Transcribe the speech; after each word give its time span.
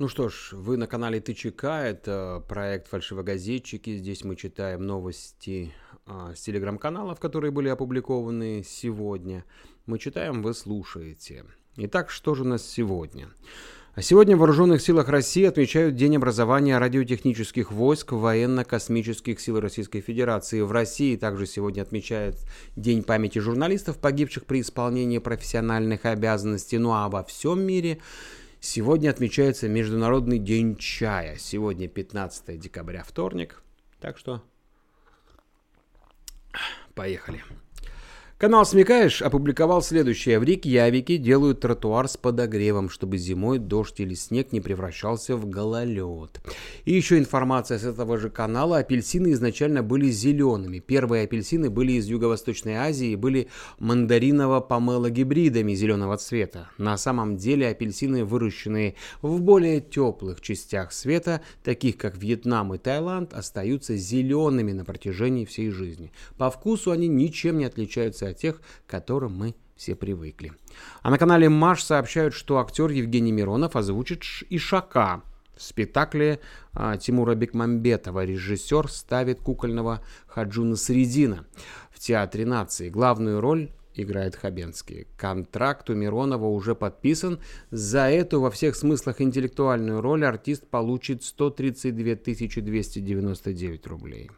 Ну 0.00 0.08
что 0.08 0.28
ж, 0.28 0.48
вы 0.50 0.76
на 0.76 0.88
канале 0.88 1.20
ТЧК, 1.20 1.84
это 1.84 2.44
проект 2.48 2.88
«Фальшивогазетчики». 2.88 3.96
Здесь 3.96 4.24
мы 4.24 4.34
читаем 4.34 4.84
новости 4.84 5.72
а, 6.04 6.34
с 6.34 6.40
телеграм-каналов, 6.40 7.20
которые 7.20 7.52
были 7.52 7.68
опубликованы 7.68 8.64
сегодня. 8.66 9.44
Мы 9.86 10.00
читаем, 10.00 10.42
вы 10.42 10.52
слушаете. 10.52 11.44
Итак, 11.76 12.10
что 12.10 12.34
же 12.34 12.42
у 12.42 12.46
нас 12.46 12.68
сегодня? 12.68 13.28
Сегодня 14.00 14.34
в 14.34 14.40
Вооруженных 14.40 14.82
силах 14.82 15.08
России 15.08 15.44
отмечают 15.44 15.94
День 15.94 16.16
образования 16.16 16.76
радиотехнических 16.78 17.70
войск 17.70 18.10
военно-космических 18.10 19.38
сил 19.38 19.60
Российской 19.60 20.00
Федерации. 20.00 20.62
В 20.62 20.72
России 20.72 21.14
также 21.14 21.46
сегодня 21.46 21.82
отмечают 21.82 22.34
День 22.74 23.04
памяти 23.04 23.38
журналистов, 23.38 23.98
погибших 23.98 24.46
при 24.46 24.62
исполнении 24.62 25.18
профессиональных 25.18 26.04
обязанностей. 26.04 26.78
Ну 26.78 26.92
а 26.92 27.08
во 27.08 27.22
всем 27.22 27.62
мире 27.62 28.00
Сегодня 28.64 29.10
отмечается 29.10 29.68
Международный 29.68 30.38
день 30.38 30.76
чая. 30.76 31.36
Сегодня 31.36 31.86
15 31.86 32.58
декабря, 32.58 33.04
вторник. 33.06 33.62
Так 34.00 34.16
что 34.16 34.42
поехали. 36.94 37.44
Канал 38.36 38.66
«Смекаешь» 38.66 39.22
опубликовал 39.22 39.80
следующее. 39.80 40.40
В 40.40 40.42
Рикьявике 40.42 41.18
делают 41.18 41.60
тротуар 41.60 42.08
с 42.08 42.16
подогревом, 42.16 42.90
чтобы 42.90 43.16
зимой 43.16 43.60
дождь 43.60 44.00
или 44.00 44.14
снег 44.14 44.50
не 44.50 44.60
превращался 44.60 45.36
в 45.36 45.48
гололед. 45.48 46.40
И 46.84 46.92
еще 46.92 47.16
информация 47.16 47.78
с 47.78 47.84
этого 47.84 48.18
же 48.18 48.30
канала. 48.30 48.78
Апельсины 48.78 49.32
изначально 49.34 49.84
были 49.84 50.10
зелеными. 50.10 50.80
Первые 50.80 51.24
апельсины 51.24 51.70
были 51.70 51.92
из 51.92 52.06
Юго-Восточной 52.06 52.74
Азии 52.74 53.10
и 53.10 53.16
были 53.16 53.46
мандариново-помело 53.78 55.10
гибридами 55.10 55.72
зеленого 55.74 56.16
цвета. 56.16 56.70
На 56.76 56.98
самом 56.98 57.36
деле 57.36 57.68
апельсины, 57.68 58.24
выращенные 58.24 58.96
в 59.22 59.40
более 59.42 59.80
теплых 59.80 60.40
частях 60.40 60.92
света, 60.92 61.40
таких 61.62 61.98
как 61.98 62.18
Вьетнам 62.18 62.74
и 62.74 62.78
Таиланд, 62.78 63.32
остаются 63.32 63.96
зелеными 63.96 64.72
на 64.72 64.84
протяжении 64.84 65.44
всей 65.44 65.70
жизни. 65.70 66.12
По 66.36 66.50
вкусу 66.50 66.90
они 66.90 67.06
ничем 67.06 67.58
не 67.58 67.64
отличаются 67.64 68.23
от 68.30 68.38
тех, 68.38 68.60
к 68.86 68.90
которым 68.90 69.36
мы 69.36 69.54
все 69.76 69.94
привыкли. 69.94 70.52
А 71.02 71.10
на 71.10 71.18
канале 71.18 71.48
Маш 71.48 71.82
сообщают, 71.82 72.34
что 72.34 72.58
актер 72.58 72.90
Евгений 72.90 73.32
Миронов 73.32 73.76
озвучит 73.76 74.22
Ишака 74.50 75.22
в 75.56 75.62
спектакле 75.62 76.40
а, 76.72 76.96
Тимура 76.96 77.34
Бекмамбетова. 77.34 78.24
Режиссер 78.24 78.90
ставит 78.90 79.40
кукольного 79.40 80.02
Хаджуна 80.26 80.76
Средина 80.76 81.46
в 81.90 81.98
Театре 81.98 82.46
нации. 82.46 82.88
Главную 82.88 83.40
роль 83.40 83.70
играет 83.94 84.36
Хабенский. 84.36 85.06
Контракт 85.16 85.88
у 85.90 85.94
Миронова 85.94 86.46
уже 86.46 86.74
подписан. 86.74 87.40
За 87.70 88.10
эту 88.10 88.40
во 88.40 88.50
всех 88.50 88.76
смыслах 88.76 89.20
интеллектуальную 89.20 90.00
роль 90.00 90.24
артист 90.24 90.66
получит 90.66 91.22
132 91.22 92.16
299 92.32 93.86
рублей. 93.86 94.30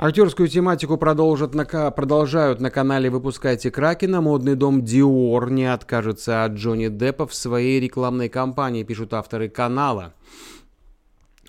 Актерскую 0.00 0.48
тематику 0.48 0.96
продолжат 0.96 1.56
на, 1.56 1.64
продолжают 1.90 2.60
на 2.60 2.70
канале 2.70 3.10
«Выпускайте 3.10 3.72
Кракена». 3.72 4.20
Модный 4.20 4.54
дом 4.54 4.84
Dior 4.84 5.50
не 5.50 5.64
откажется 5.64 6.44
от 6.44 6.52
Джонни 6.52 6.86
Деппа 6.86 7.26
в 7.26 7.34
своей 7.34 7.80
рекламной 7.80 8.28
кампании, 8.28 8.84
пишут 8.84 9.12
авторы 9.12 9.48
канала. 9.48 10.14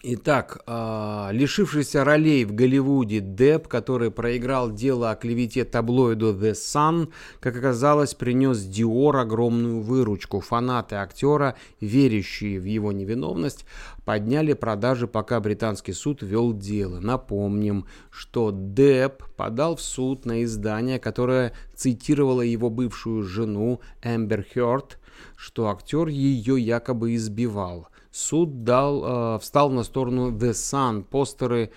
Итак, 0.01 0.63
э, 0.65 1.29
лишившийся 1.33 2.05
ролей 2.05 2.45
в 2.45 2.53
Голливуде 2.53 3.19
Депп, 3.19 3.67
который 3.67 4.11
проиграл 4.11 4.71
дело 4.71 5.11
о 5.11 5.15
клевете 5.17 5.65
таблоиду 5.65 6.33
The 6.33 6.53
Sun, 6.53 7.11
как 7.41 7.57
оказалось, 7.57 8.13
принес 8.13 8.63
Диор 8.63 9.17
огромную 9.17 9.81
выручку. 9.81 10.39
Фанаты 10.39 10.95
актера, 10.95 11.55
верящие 11.81 12.61
в 12.61 12.63
его 12.63 12.93
невиновность, 12.93 13.65
подняли 14.05 14.53
продажи, 14.53 15.05
пока 15.05 15.41
британский 15.41 15.91
суд 15.91 16.21
вел 16.21 16.53
дело. 16.53 17.01
Напомним, 17.01 17.85
что 18.09 18.51
Депп 18.53 19.25
подал 19.35 19.75
в 19.75 19.81
суд 19.81 20.25
на 20.25 20.45
издание, 20.45 20.99
которое 20.99 21.51
цитировало 21.75 22.41
его 22.41 22.69
бывшую 22.69 23.23
жену 23.23 23.81
Эмбер 24.01 24.45
Хёрд, 24.53 24.97
что 25.35 25.67
актер 25.67 26.07
ее 26.07 26.57
якобы 26.57 27.15
избивал– 27.15 27.89
суд 28.11 28.63
дал, 28.63 29.35
э, 29.35 29.39
встал 29.39 29.69
на 29.69 29.83
сторону 29.83 30.31
The 30.31 30.51
Sun. 30.51 31.03
Постеры 31.03 31.71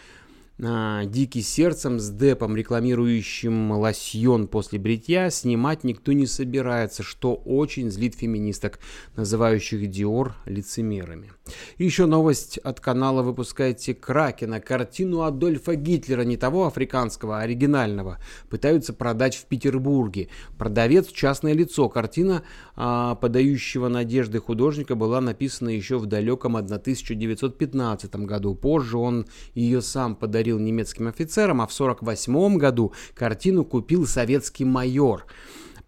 э, 0.58 1.02
«Дикий 1.06 1.42
сердцем» 1.42 1.98
с 1.98 2.10
Депом, 2.10 2.56
рекламирующим 2.56 3.72
лосьон 3.72 4.46
после 4.46 4.78
бритья, 4.78 5.30
снимать 5.30 5.82
никто 5.82 6.12
не 6.12 6.26
собирается, 6.26 7.02
что 7.02 7.34
очень 7.34 7.90
злит 7.90 8.14
феминисток, 8.14 8.78
называющих 9.16 9.90
Диор 9.90 10.34
лицемерами. 10.46 11.32
Еще 11.78 12.06
новость 12.06 12.58
от 12.58 12.80
канала 12.80 13.22
«Выпускайте 13.22 13.94
Кракена». 13.94 14.60
Картину 14.60 15.22
Адольфа 15.22 15.74
Гитлера, 15.74 16.22
не 16.22 16.36
того 16.36 16.66
африканского, 16.66 17.38
а 17.38 17.42
оригинального, 17.42 18.18
пытаются 18.48 18.92
продать 18.92 19.34
в 19.34 19.46
Петербурге. 19.46 20.28
Продавец– 20.58 21.08
частное 21.12 21.54
лицо. 21.54 21.88
Картина 21.88 22.42
а, 22.76 23.14
подающего 23.16 23.88
надежды 23.88 24.38
художника 24.38 24.94
была 24.94 25.20
написана 25.20 25.70
еще 25.70 25.98
в 25.98 26.06
далеком 26.06 26.56
1915 26.56 28.16
году. 28.16 28.54
Позже 28.54 28.98
он 28.98 29.26
ее 29.54 29.82
сам 29.82 30.14
подарил 30.14 30.41
немецким 30.58 31.08
офицерам, 31.08 31.60
а 31.60 31.66
в 31.66 31.72
1948 31.72 32.56
году 32.56 32.92
картину 33.14 33.64
купил 33.64 34.06
советский 34.06 34.64
майор– 34.64 35.26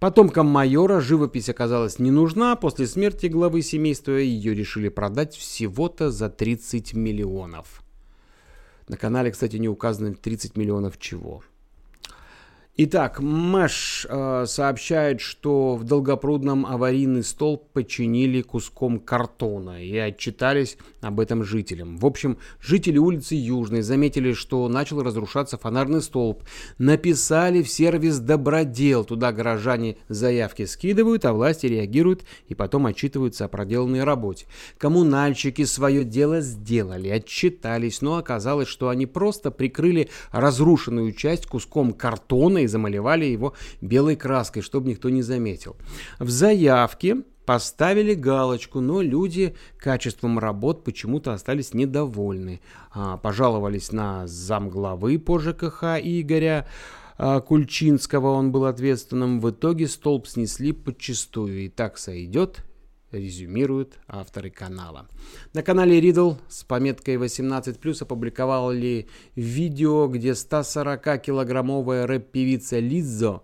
Потомкам 0.05 0.47
майора 0.49 1.01
живопись 1.01 1.49
оказалась 1.49 1.99
не 1.99 2.11
нужна, 2.11 2.57
после 2.57 2.87
смерти 2.87 3.25
главы 3.25 3.63
семейства 3.63 4.13
ее 4.13 4.55
решили 4.55 4.91
продать 4.91 5.35
всего-то 5.35 6.11
за 6.11 6.29
30 6.29 6.93
миллионов. 6.93 7.83
На 8.87 8.99
канале, 8.99 9.31
кстати, 9.31 9.57
не 9.57 9.67
указано 9.67 10.15
30 10.15 10.59
миллионов 10.59 10.99
чего. 10.99 11.43
Итак, 12.77 13.21
Мэш 13.21 14.05
э, 14.11 14.47
сообщает, 14.49 15.21
что 15.21 15.77
в 15.77 15.85
Долгопрудном 15.85 16.67
аварийный 16.67 17.23
столб 17.23 17.69
починили 17.73 18.43
куском 18.43 18.99
картона 18.99 19.81
и 19.81 19.97
отчитались 19.97 20.77
об 21.01 21.21
этом 21.21 21.45
жителям. 21.45 21.99
В 21.99 22.05
общем, 22.05 22.37
жители 22.61 22.99
улицы 22.99 23.37
Южной 23.37 23.83
заметили, 23.83 24.33
что 24.33 24.67
начал 24.69 25.05
разрушаться 25.05 25.57
фонарный 25.57 26.03
столб. 26.03 26.43
Написали 26.79 27.63
в 27.63 27.71
сервис 27.71 28.19
«Добродел». 28.19 29.05
Туда 29.05 29.31
горожане 29.31 29.97
заявки 30.09 30.65
скидывают, 30.65 31.25
а 31.27 31.33
власти 31.33 31.67
реагируют 31.67 32.25
и 32.49 32.57
потом 32.57 32.87
отчитываются 32.87 33.45
о 33.45 33.49
проделанной 33.49 34.03
работе. 34.03 34.47
Коммунальщики 34.79 35.65
свое 35.65 36.03
дело 36.03 36.41
сделали, 36.41 37.09
отчитались, 37.09 38.03
но 38.03 38.17
оказалось, 38.17 38.67
что 38.67 38.89
они 38.89 39.07
просто 39.07 39.53
прикрыли 39.53 40.11
разрушенную 40.33 41.13
часть 41.13 41.47
куском 41.47 41.93
картона 41.93 42.64
и 42.65 42.69
замалевали 42.69 43.25
его 43.25 43.55
белой 43.81 44.17
краской, 44.17 44.63
чтобы 44.63 44.89
никто 44.89 45.11
не 45.11 45.23
заметил. 45.23 45.77
В 46.19 46.31
заявке 46.31 47.23
поставили 47.47 48.15
галочку, 48.15 48.81
но 48.81 49.03
люди 49.03 49.55
качеством 49.79 50.39
работ 50.39 50.85
почему-то 50.85 51.33
остались 51.33 51.75
недовольны. 51.75 52.61
А, 52.91 53.17
пожаловались 53.17 53.93
на 53.93 54.27
замглавы 54.27 55.19
по 55.19 55.39
ЖКХ 55.39 55.99
Игоря 56.03 56.67
а, 57.17 57.41
Кульчинского, 57.41 58.29
он 58.31 58.51
был 58.51 58.65
ответственным. 58.65 59.41
В 59.41 59.51
итоге 59.51 59.87
столб 59.87 60.27
снесли 60.27 60.73
подчистую. 60.73 61.67
И 61.67 61.69
так 61.69 61.99
сойдет, 61.99 62.65
резюмируют 63.19 63.95
авторы 64.09 64.51
канала. 64.51 65.07
На 65.53 65.63
канале 65.63 66.01
Riddle 66.01 66.37
с 66.49 66.65
пометкой 66.65 67.17
18+, 67.17 68.03
опубликовали 68.03 69.09
видео, 69.35 70.09
где 70.09 70.31
140-килограммовая 70.31 72.07
рэп-певица 72.07 72.79
Лиззо 72.79 73.43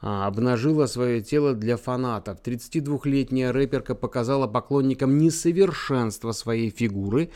а, 0.00 0.26
обнажила 0.26 0.86
свое 0.86 1.20
тело 1.22 1.54
для 1.54 1.76
фанатов. 1.76 2.38
32-летняя 2.42 3.52
рэперка 3.52 3.94
показала 3.94 4.46
поклонникам 4.46 5.18
несовершенство 5.18 6.32
своей 6.32 6.70
фигуры, 6.70 7.30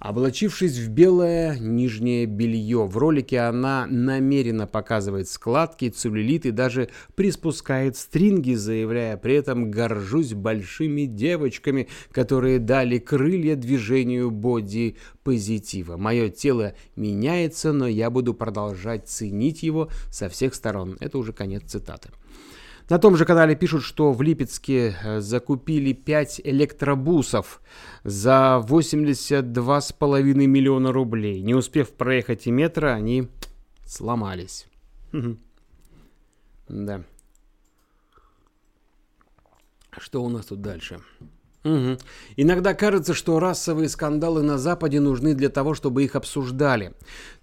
Облачившись 0.00 0.78
в 0.78 0.88
белое 0.88 1.58
нижнее 1.58 2.24
белье, 2.24 2.86
в 2.86 2.96
ролике 2.96 3.40
она 3.40 3.86
намеренно 3.86 4.66
показывает 4.66 5.28
складки, 5.28 5.90
целлюлит 5.90 6.46
и 6.46 6.52
даже 6.52 6.88
приспускает 7.14 7.98
стринги, 7.98 8.54
заявляя 8.54 9.18
при 9.18 9.34
этом 9.34 9.70
«горжусь 9.70 10.32
большими 10.32 11.04
девочками, 11.04 11.86
которые 12.12 12.58
дали 12.58 12.96
крылья 12.96 13.56
движению 13.56 14.30
боди-позитива. 14.30 15.98
Мое 15.98 16.30
тело 16.30 16.72
меняется, 16.96 17.74
но 17.74 17.86
я 17.86 18.08
буду 18.08 18.32
продолжать 18.32 19.06
ценить 19.06 19.62
его 19.62 19.90
со 20.10 20.30
всех 20.30 20.54
сторон». 20.54 20.96
Это 21.00 21.18
уже 21.18 21.34
конец 21.34 21.64
цитаты. 21.66 22.08
На 22.90 22.98
том 22.98 23.16
же 23.16 23.24
канале 23.24 23.54
пишут, 23.54 23.84
что 23.84 24.12
в 24.12 24.20
Липецке 24.20 24.96
э, 25.00 25.20
закупили 25.20 25.92
5 25.92 26.40
электробусов 26.42 27.62
за 28.02 28.60
82,5 28.66 30.22
миллиона 30.34 30.90
рублей. 30.90 31.40
Не 31.40 31.54
успев 31.54 31.92
проехать 31.92 32.48
и 32.48 32.50
метра, 32.50 32.92
они 32.94 33.28
сломались. 33.86 34.66
Да. 36.68 37.02
Что 39.98 40.22
у 40.22 40.28
нас 40.28 40.46
тут 40.46 40.60
дальше? 40.60 41.00
Угу. 41.62 41.98
Иногда 42.36 42.72
кажется, 42.72 43.12
что 43.12 43.38
расовые 43.38 43.88
скандалы 43.90 44.42
на 44.42 44.56
Западе 44.56 44.98
нужны 44.98 45.34
для 45.34 45.50
того, 45.50 45.74
чтобы 45.74 46.04
их 46.04 46.16
обсуждали. 46.16 46.94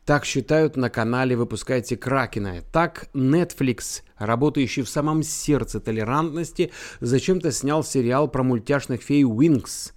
Так 0.05 0.25
считают 0.25 0.75
на 0.75 0.89
канале 0.89 1.35
«Выпускайте 1.35 1.97
Кракена». 1.97 2.63
Так 2.71 3.09
Netflix, 3.13 4.01
работающий 4.17 4.81
в 4.81 4.89
самом 4.89 5.21
сердце 5.21 5.79
толерантности, 5.79 6.71
зачем-то 6.99 7.51
снял 7.51 7.83
сериал 7.83 8.27
про 8.27 8.41
мультяшных 8.41 9.01
фей 9.01 9.23
Wings 9.23 9.91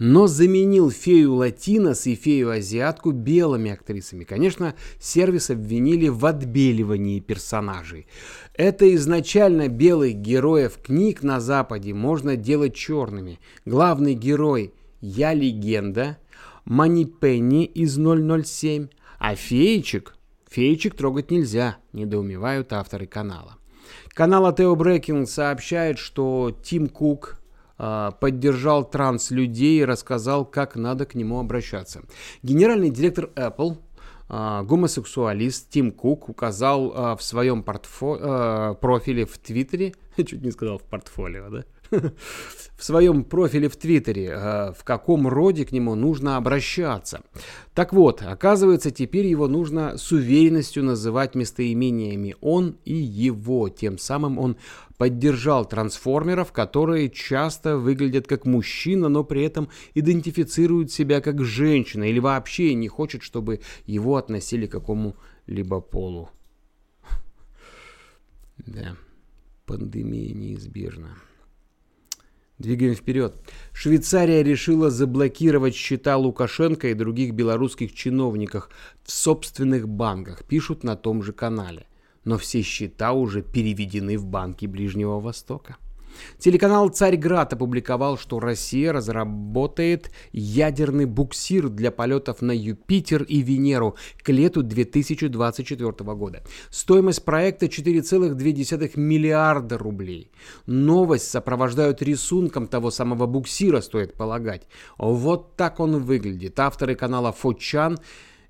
но 0.00 0.26
заменил 0.26 0.90
фею 0.90 1.34
Латинос 1.34 2.06
и 2.06 2.14
фею 2.14 2.50
Азиатку 2.50 3.12
белыми 3.12 3.70
актрисами. 3.70 4.24
Конечно, 4.24 4.74
сервис 4.98 5.50
обвинили 5.50 6.08
в 6.08 6.24
отбеливании 6.24 7.20
персонажей. 7.20 8.06
Это 8.54 8.92
изначально 8.94 9.68
белых 9.68 10.14
героев 10.14 10.78
книг 10.82 11.22
на 11.22 11.38
Западе 11.38 11.92
можно 11.92 12.34
делать 12.34 12.74
черными. 12.74 13.40
Главный 13.66 14.14
герой 14.14 14.72
«Я 15.02 15.34
легенда», 15.34 16.16
Мани 16.64 17.04
Пенни 17.04 17.64
из 17.66 17.96
007, 17.96 18.88
а 19.18 19.34
феечек, 19.34 20.16
феечек 20.48 20.94
трогать 20.94 21.30
нельзя, 21.30 21.76
недоумевают 21.92 22.72
авторы 22.72 23.06
канала. 23.06 23.56
Канал 24.08 24.46
Атео 24.46 24.74
Брекинг 24.76 25.28
сообщает, 25.28 25.98
что 25.98 26.56
Тим 26.62 26.88
Кук, 26.88 27.39
поддержал 28.20 28.84
транс-людей 28.84 29.80
и 29.80 29.84
рассказал, 29.84 30.44
как 30.44 30.76
надо 30.76 31.06
к 31.06 31.14
нему 31.14 31.40
обращаться. 31.40 32.02
Генеральный 32.42 32.90
директор 32.90 33.30
Apple 33.36 33.78
а, 34.28 34.62
гомосексуалист 34.62 35.70
Тим 35.70 35.90
Кук 35.90 36.28
указал 36.28 36.92
а, 36.94 37.16
в 37.16 37.22
своем 37.22 37.62
портфо... 37.64 38.76
профиле 38.80 39.26
в 39.26 39.38
Твиттере, 39.38 39.94
чуть 40.16 40.42
не 40.42 40.52
сказал 40.52 40.78
в 40.78 40.84
портфолио, 40.84 41.48
да? 41.48 41.64
в 42.76 42.84
своем 42.84 43.24
профиле 43.24 43.68
в 43.68 43.76
Твиттере, 43.76 44.26
э, 44.26 44.72
в 44.72 44.84
каком 44.84 45.26
роде 45.26 45.64
к 45.64 45.72
нему 45.72 45.94
нужно 45.94 46.36
обращаться. 46.36 47.22
Так 47.74 47.92
вот, 47.92 48.22
оказывается, 48.22 48.90
теперь 48.90 49.26
его 49.26 49.48
нужно 49.48 49.96
с 49.96 50.12
уверенностью 50.12 50.84
называть 50.84 51.34
местоимениями 51.34 52.36
«он» 52.40 52.76
и 52.84 52.94
«его». 52.94 53.68
Тем 53.68 53.98
самым 53.98 54.38
он 54.38 54.56
поддержал 55.00 55.64
трансформеров, 55.64 56.52
которые 56.52 57.08
часто 57.08 57.78
выглядят 57.78 58.26
как 58.26 58.44
мужчина, 58.44 59.08
но 59.08 59.24
при 59.24 59.42
этом 59.44 59.70
идентифицируют 59.94 60.92
себя 60.92 61.22
как 61.22 61.42
женщина 61.42 62.04
или 62.04 62.18
вообще 62.18 62.74
не 62.74 62.88
хочет, 62.88 63.22
чтобы 63.22 63.60
его 63.86 64.16
относили 64.16 64.66
к 64.66 64.72
какому-либо 64.72 65.80
полу. 65.80 66.28
Да, 68.58 68.94
пандемия 69.64 70.34
неизбежна. 70.34 71.16
Двигаем 72.58 72.94
вперед. 72.94 73.36
Швейцария 73.72 74.42
решила 74.42 74.90
заблокировать 74.90 75.74
счета 75.74 76.18
Лукашенко 76.18 76.88
и 76.88 76.94
других 76.94 77.32
белорусских 77.32 77.94
чиновников 77.94 78.68
в 79.02 79.10
собственных 79.10 79.88
банках, 79.88 80.44
пишут 80.44 80.84
на 80.84 80.94
том 80.94 81.22
же 81.22 81.32
канале. 81.32 81.86
Но 82.24 82.38
все 82.38 82.62
счета 82.62 83.12
уже 83.12 83.42
переведены 83.42 84.18
в 84.18 84.26
банки 84.26 84.66
Ближнего 84.66 85.20
Востока. 85.20 85.76
Телеканал 86.38 86.88
«Царьград» 86.88 87.52
опубликовал, 87.52 88.18
что 88.18 88.40
Россия 88.40 88.92
разработает 88.92 90.10
ядерный 90.32 91.04
буксир 91.04 91.68
для 91.68 91.90
полетов 91.90 92.42
на 92.42 92.52
Юпитер 92.52 93.22
и 93.22 93.42
Венеру 93.42 93.96
к 94.22 94.28
лету 94.30 94.62
2024 94.62 95.92
года. 96.14 96.42
Стоимость 96.70 97.24
проекта 97.24 97.66
4,2 97.66 98.98
миллиарда 98.98 99.78
рублей. 99.78 100.30
Новость 100.66 101.30
сопровождают 101.30 102.02
рисунком 102.02 102.66
того 102.66 102.90
самого 102.90 103.26
буксира, 103.26 103.80
стоит 103.80 104.14
полагать. 104.14 104.66
Вот 104.98 105.56
так 105.56 105.80
он 105.80 105.98
выглядит. 106.02 106.58
Авторы 106.58 106.94
канала 106.94 107.32
«Фочан» 107.32 107.98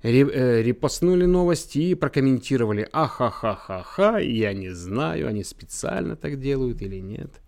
репостнули 0.03 1.25
новости 1.25 1.79
и 1.79 1.95
прокомментировали 1.95 2.87
«Ахахахаха, 2.91 4.17
я 4.17 4.53
не 4.53 4.69
знаю, 4.69 5.27
они 5.27 5.43
специально 5.43 6.15
так 6.15 6.39
делают 6.39 6.81
или 6.81 6.97
нет». 6.97 7.40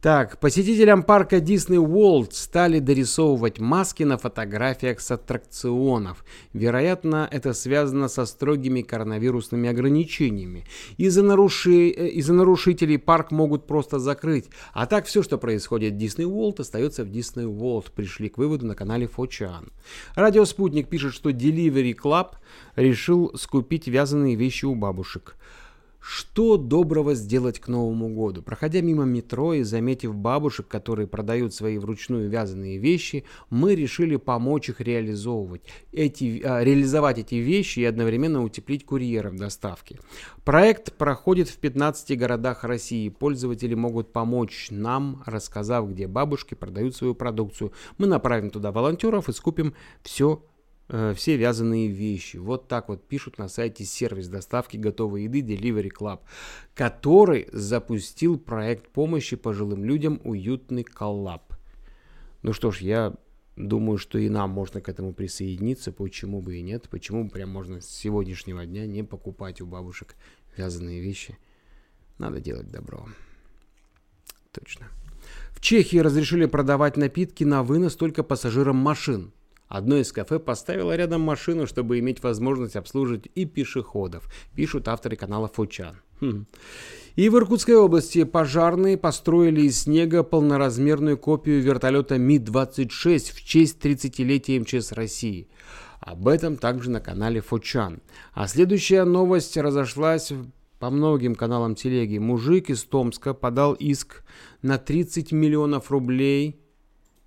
Так, 0.00 0.40
посетителям 0.40 1.02
парка 1.02 1.36
Disney 1.36 1.76
World 1.76 2.28
стали 2.32 2.78
дорисовывать 2.78 3.58
маски 3.58 4.02
на 4.02 4.16
фотографиях 4.16 4.98
с 4.98 5.10
аттракционов. 5.10 6.24
Вероятно, 6.54 7.28
это 7.30 7.52
связано 7.52 8.08
со 8.08 8.24
строгими 8.24 8.80
коронавирусными 8.80 9.68
ограничениями. 9.68 10.64
Из-за 10.96 11.22
наруши... 11.22 11.90
Э, 11.90 12.08
из 12.08 12.30
нарушителей 12.30 12.98
парк 12.98 13.30
могут 13.30 13.66
просто 13.66 13.98
закрыть. 13.98 14.46
А 14.72 14.86
так 14.86 15.04
все, 15.04 15.22
что 15.22 15.36
происходит 15.36 15.92
в 15.92 15.98
Disney 15.98 16.24
World, 16.24 16.62
остается 16.62 17.04
в 17.04 17.08
Disney 17.08 17.44
World. 17.44 17.92
Пришли 17.94 18.30
к 18.30 18.38
выводу 18.38 18.64
на 18.64 18.74
канале 18.74 19.06
Фочан. 19.06 19.70
Радио 20.14 20.46
Спутник 20.46 20.88
пишет, 20.88 21.12
что 21.12 21.28
Delivery 21.28 21.94
Club 21.94 22.36
решил 22.74 23.32
скупить 23.36 23.86
вязаные 23.86 24.34
вещи 24.34 24.64
у 24.64 24.74
бабушек. 24.74 25.36
Что 26.00 26.56
доброго 26.56 27.14
сделать 27.14 27.60
к 27.60 27.68
Новому 27.68 28.08
году? 28.08 28.42
Проходя 28.42 28.80
мимо 28.80 29.04
метро 29.04 29.52
и 29.52 29.62
заметив 29.62 30.14
бабушек, 30.14 30.66
которые 30.66 31.06
продают 31.06 31.54
свои 31.54 31.76
вручную 31.76 32.30
вязаные 32.30 32.78
вещи, 32.78 33.24
мы 33.50 33.74
решили 33.74 34.16
помочь 34.16 34.70
их 34.70 34.80
реализовывать, 34.80 35.60
эти, 35.92 36.40
а, 36.42 36.64
реализовать 36.64 37.18
эти 37.18 37.34
вещи 37.34 37.80
и 37.80 37.84
одновременно 37.84 38.42
утеплить 38.42 38.86
курьеров 38.86 39.36
доставки. 39.36 39.98
Проект 40.42 40.94
проходит 40.94 41.50
в 41.50 41.58
15 41.58 42.16
городах 42.16 42.64
России. 42.64 43.10
Пользователи 43.10 43.74
могут 43.74 44.10
помочь 44.10 44.68
нам, 44.70 45.22
рассказав, 45.26 45.90
где 45.90 46.06
бабушки 46.06 46.54
продают 46.54 46.96
свою 46.96 47.14
продукцию. 47.14 47.72
Мы 47.98 48.06
направим 48.06 48.48
туда 48.48 48.72
волонтеров 48.72 49.28
и 49.28 49.32
скупим 49.32 49.74
все 50.02 50.42
Э, 50.92 51.14
все 51.14 51.36
вязаные 51.36 51.86
вещи. 51.86 52.36
Вот 52.36 52.66
так 52.66 52.88
вот 52.88 53.06
пишут 53.06 53.38
на 53.38 53.48
сайте 53.48 53.84
сервис 53.84 54.26
доставки 54.26 54.76
готовой 54.76 55.24
еды 55.24 55.40
Delivery 55.40 55.90
Club, 55.96 56.20
который 56.74 57.48
запустил 57.52 58.38
проект 58.38 58.88
помощи 58.88 59.36
пожилым 59.36 59.84
людям 59.84 60.20
«Уютный 60.24 60.82
коллаб». 60.82 61.54
Ну 62.42 62.52
что 62.52 62.72
ж, 62.72 62.80
я 62.80 63.14
думаю, 63.54 63.98
что 63.98 64.18
и 64.18 64.28
нам 64.28 64.50
можно 64.50 64.80
к 64.80 64.88
этому 64.88 65.12
присоединиться, 65.12 65.92
почему 65.92 66.42
бы 66.42 66.56
и 66.56 66.62
нет, 66.62 66.88
почему 66.90 67.24
бы 67.24 67.30
прям 67.30 67.50
можно 67.50 67.80
с 67.80 67.86
сегодняшнего 67.86 68.66
дня 68.66 68.84
не 68.86 69.04
покупать 69.04 69.60
у 69.60 69.66
бабушек 69.66 70.16
вязаные 70.56 71.00
вещи. 71.00 71.38
Надо 72.18 72.40
делать 72.40 72.68
добро. 72.68 73.06
Точно. 74.50 74.88
В 75.50 75.60
Чехии 75.60 75.98
разрешили 75.98 76.46
продавать 76.46 76.96
напитки 76.96 77.44
на 77.44 77.62
вынос 77.62 77.94
только 77.94 78.24
пассажирам 78.24 78.74
машин– 78.74 79.32
Одно 79.70 79.98
из 79.98 80.10
кафе 80.10 80.40
поставило 80.40 80.96
рядом 80.96 81.20
машину, 81.20 81.64
чтобы 81.64 82.00
иметь 82.00 82.24
возможность 82.24 82.74
обслуживать 82.74 83.28
и 83.36 83.44
пешеходов, 83.44 84.28
пишут 84.56 84.88
авторы 84.88 85.14
канала 85.14 85.46
Фучан. 85.46 86.00
Хм. 86.20 86.46
И 87.14 87.28
в 87.28 87.36
Иркутской 87.36 87.76
области 87.76 88.24
пожарные 88.24 88.98
построили 88.98 89.60
из 89.60 89.82
снега 89.82 90.24
полноразмерную 90.24 91.16
копию 91.16 91.62
вертолета 91.62 92.18
Ми-26 92.18 93.32
в 93.32 93.44
честь 93.44 93.78
30-летия 93.80 94.58
МЧС 94.58 94.90
России. 94.90 95.48
Об 96.00 96.26
этом 96.26 96.56
также 96.56 96.90
на 96.90 97.00
канале 97.00 97.40
Фучан. 97.40 98.02
А 98.32 98.48
следующая 98.48 99.04
новость 99.04 99.56
разошлась 99.56 100.32
по 100.80 100.90
многим 100.90 101.36
каналам 101.36 101.76
телеги. 101.76 102.18
Мужик 102.18 102.70
из 102.70 102.82
Томска 102.82 103.34
подал 103.34 103.74
иск 103.74 104.24
на 104.62 104.78
30 104.78 105.30
миллионов 105.30 105.92
рублей 105.92 106.59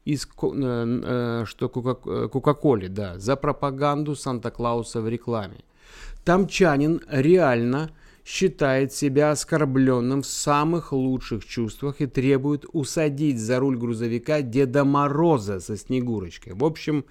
из 0.06 0.26
э, 0.26 0.28
э, 0.44 1.46
что 1.46 1.66
э, 1.68 2.28
Кока-Коле, 2.28 2.90
да, 2.90 3.18
за 3.20 3.36
пропаганду 3.36 4.16
Санта-Клауса 4.16 5.02
в 5.02 5.08
рекламе. 5.08 5.60
Тамчанин 6.26 7.02
реально 7.10 7.92
считает 8.26 8.94
себя 8.94 9.32
оскорбленным 9.32 10.22
в 10.22 10.26
самых 10.26 10.94
лучших 10.94 11.46
чувствах 11.46 12.00
и 12.00 12.08
требует 12.08 12.66
усадить 12.72 13.40
за 13.40 13.60
руль 13.60 13.78
грузовика 13.78 14.42
Деда 14.42 14.86
Мороза 14.86 15.60
со 15.60 15.78
Снегурочкой. 15.78 16.54
В 16.54 16.64
общем, 16.64 17.06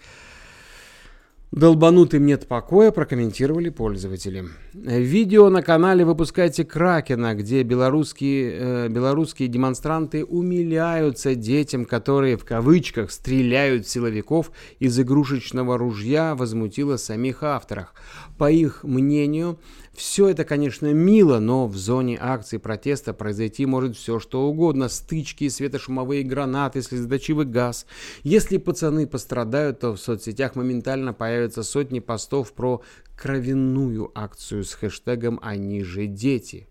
Долбанутым 1.52 2.24
нет 2.24 2.48
покоя, 2.48 2.90
прокомментировали 2.92 3.68
пользователи. 3.68 4.46
Видео 4.72 5.50
на 5.50 5.62
канале 5.62 6.02
«Выпускайте 6.02 6.64
Кракена», 6.64 7.34
где 7.34 7.62
белорусские, 7.62 8.52
э, 8.54 8.88
белорусские 8.88 9.48
демонстранты 9.48 10.24
умиляются 10.24 11.34
детям, 11.34 11.84
которые 11.84 12.38
в 12.38 12.46
кавычках 12.46 13.10
стреляют 13.10 13.86
силовиков 13.86 14.50
из 14.78 14.98
игрушечного 14.98 15.76
ружья, 15.76 16.34
возмутило 16.34 16.96
самих 16.96 17.42
авторов. 17.42 17.92
По 18.38 18.50
их 18.50 18.82
мнению, 18.82 19.58
все 19.94 20.28
это, 20.28 20.44
конечно, 20.44 20.92
мило, 20.92 21.38
но 21.38 21.66
в 21.66 21.76
зоне 21.76 22.16
акции 22.20 22.56
протеста 22.56 23.12
произойти 23.12 23.66
может 23.66 23.96
все, 23.96 24.18
что 24.18 24.48
угодно. 24.48 24.88
Стычки, 24.88 25.48
светошумовые 25.48 26.22
гранаты, 26.22 26.80
слезоточивый 26.80 27.44
газ. 27.44 27.86
Если 28.22 28.56
пацаны 28.56 29.06
пострадают, 29.06 29.80
то 29.80 29.92
в 29.92 30.00
соцсетях 30.00 30.54
моментально 30.54 31.12
появятся 31.12 31.62
сотни 31.62 32.00
постов 32.00 32.54
про 32.54 32.82
кровяную 33.16 34.10
акцию 34.14 34.64
с 34.64 34.72
хэштегом 34.72 35.38
«Они 35.42 35.82
же 35.82 36.06
дети». 36.06 36.68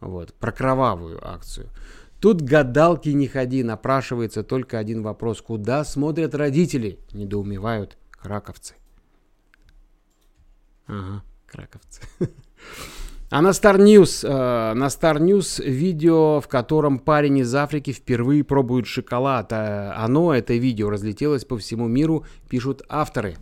Вот, 0.00 0.34
про 0.34 0.50
кровавую 0.50 1.24
акцию. 1.24 1.68
Тут 2.20 2.42
гадалки 2.42 3.08
не 3.10 3.28
ходи, 3.28 3.62
напрашивается 3.62 4.42
только 4.42 4.78
один 4.78 5.02
вопрос. 5.02 5.40
Куда 5.40 5.84
смотрят 5.84 6.34
родители? 6.34 6.98
Недоумевают 7.12 7.96
краковцы. 8.10 8.74
Ага, 10.86 11.22
краковцы. 11.52 12.00
А 13.34 13.40
на 13.40 13.52
Star 13.52 13.78
News, 13.78 14.28
э, 14.28 14.74
на 14.74 14.88
Star 14.88 15.18
News 15.18 15.64
видео, 15.64 16.42
в 16.42 16.48
котором 16.48 16.98
парень 16.98 17.38
из 17.38 17.54
Африки 17.54 17.90
впервые 17.90 18.44
пробует 18.44 18.86
шоколад. 18.86 19.54
А 19.54 19.94
оно, 20.04 20.34
это 20.34 20.52
видео, 20.52 20.90
разлетелось 20.90 21.46
по 21.46 21.56
всему 21.56 21.88
миру, 21.88 22.26
пишут 22.50 22.82
авторы. 22.90 23.36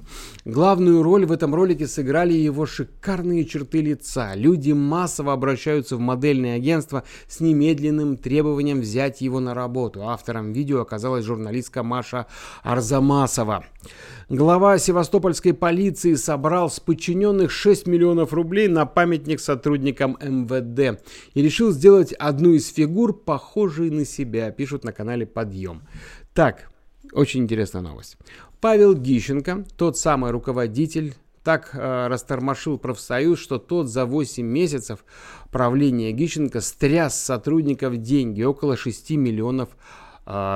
Главную 0.44 1.02
роль 1.02 1.26
в 1.26 1.32
этом 1.32 1.56
ролике 1.56 1.88
сыграли 1.88 2.34
его 2.34 2.66
шикарные 2.66 3.44
черты 3.44 3.80
лица. 3.80 4.36
Люди 4.36 4.70
массово 4.70 5.32
обращаются 5.32 5.96
в 5.96 5.98
модельное 5.98 6.54
агентство 6.54 7.02
с 7.26 7.40
немедленным 7.40 8.16
требованием 8.16 8.82
взять 8.82 9.20
его 9.20 9.40
на 9.40 9.54
работу. 9.54 10.08
Автором 10.08 10.52
видео 10.52 10.82
оказалась 10.82 11.24
журналистка 11.24 11.82
Маша 11.82 12.26
Арзамасова. 12.62 13.64
Глава 14.30 14.78
севастопольской 14.78 15.52
полиции 15.52 16.14
собрал 16.14 16.70
с 16.70 16.78
подчиненных 16.78 17.50
6 17.50 17.88
миллионов 17.88 18.32
рублей 18.32 18.68
на 18.68 18.87
памятник 18.87 19.40
сотрудникам 19.40 20.16
МВД 20.20 21.02
и 21.34 21.42
решил 21.42 21.72
сделать 21.72 22.12
одну 22.12 22.52
из 22.52 22.68
фигур, 22.68 23.12
похожей 23.12 23.90
на 23.90 24.04
себя, 24.04 24.52
пишут 24.52 24.84
на 24.84 24.92
канале 24.92 25.26
«Подъем». 25.26 25.82
Так, 26.32 26.70
очень 27.12 27.40
интересная 27.40 27.82
новость. 27.82 28.18
Павел 28.60 28.94
Гищенко, 28.94 29.64
тот 29.76 29.99
самый 29.99 30.30
руководитель 30.30 31.16
так 31.42 31.70
э, 31.72 32.06
растормошил 32.06 32.78
профсоюз, 32.78 33.40
что 33.40 33.58
тот 33.58 33.88
за 33.88 34.06
8 34.06 34.46
месяцев 34.46 35.04
правления 35.50 36.12
Гищенко 36.12 36.60
стряс 36.60 37.20
сотрудников 37.20 37.96
деньги, 37.96 38.44
около 38.44 38.76
6 38.76 39.10
миллионов 39.10 39.70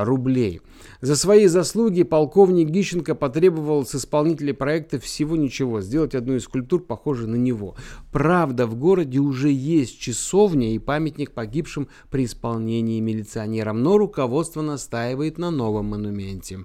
рублей. 0.04 0.60
За 1.00 1.16
свои 1.16 1.46
заслуги 1.46 2.02
полковник 2.02 2.68
Гищенко 2.68 3.14
потребовал 3.14 3.84
с 3.84 3.94
исполнителей 3.94 4.54
проекта 4.54 4.98
всего 4.98 5.36
ничего, 5.36 5.80
сделать 5.80 6.14
одну 6.14 6.36
из 6.36 6.44
скульптур, 6.44 6.82
похожей 6.82 7.26
на 7.26 7.36
него. 7.36 7.74
Правда, 8.12 8.66
в 8.66 8.76
городе 8.76 9.18
уже 9.18 9.50
есть 9.50 9.98
часовня 9.98 10.74
и 10.74 10.78
памятник 10.78 11.32
погибшим 11.32 11.88
при 12.10 12.24
исполнении 12.24 13.00
милиционерам, 13.00 13.82
но 13.82 13.98
руководство 13.98 14.62
настаивает 14.62 15.38
на 15.38 15.50
новом 15.50 15.86
монументе. 15.86 16.60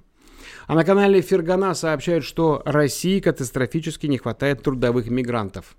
А 0.66 0.74
на 0.74 0.84
канале 0.84 1.20
Фергана 1.20 1.74
сообщают, 1.74 2.24
что 2.24 2.62
России 2.64 3.20
катастрофически 3.20 4.06
не 4.06 4.18
хватает 4.18 4.62
трудовых 4.62 5.10
мигрантов. 5.10 5.76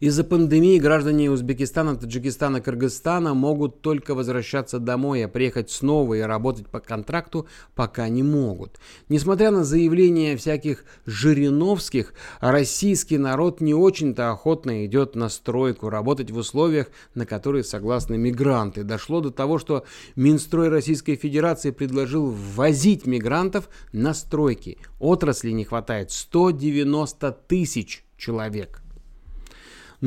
Из-за 0.00 0.24
пандемии 0.24 0.78
граждане 0.78 1.30
Узбекистана, 1.30 1.96
Таджикистана, 1.96 2.60
Кыргызстана 2.60 3.34
могут 3.34 3.80
только 3.80 4.14
возвращаться 4.14 4.78
домой, 4.78 5.24
а 5.24 5.28
приехать 5.28 5.70
снова 5.70 6.14
и 6.14 6.20
работать 6.20 6.68
по 6.68 6.80
контракту 6.80 7.46
пока 7.74 8.08
не 8.08 8.22
могут. 8.22 8.78
Несмотря 9.08 9.50
на 9.50 9.64
заявления 9.64 10.36
всяких 10.36 10.84
Жириновских, 11.06 12.14
российский 12.40 13.18
народ 13.18 13.60
не 13.60 13.74
очень-то 13.74 14.30
охотно 14.30 14.86
идет 14.86 15.14
на 15.14 15.28
стройку, 15.28 15.88
работать 15.88 16.30
в 16.30 16.36
условиях, 16.36 16.88
на 17.14 17.26
которые 17.26 17.64
согласны 17.64 18.16
мигранты. 18.16 18.84
Дошло 18.84 19.20
до 19.20 19.30
того, 19.30 19.58
что 19.58 19.84
Минстрой 20.16 20.68
Российской 20.68 21.16
Федерации 21.16 21.70
предложил 21.70 22.30
ввозить 22.30 23.06
мигрантов 23.06 23.68
на 23.92 24.14
стройки. 24.14 24.78
Отрасли 24.98 25.50
не 25.50 25.64
хватает 25.64 26.10
190 26.10 27.32
тысяч 27.48 28.04
человек. 28.16 28.83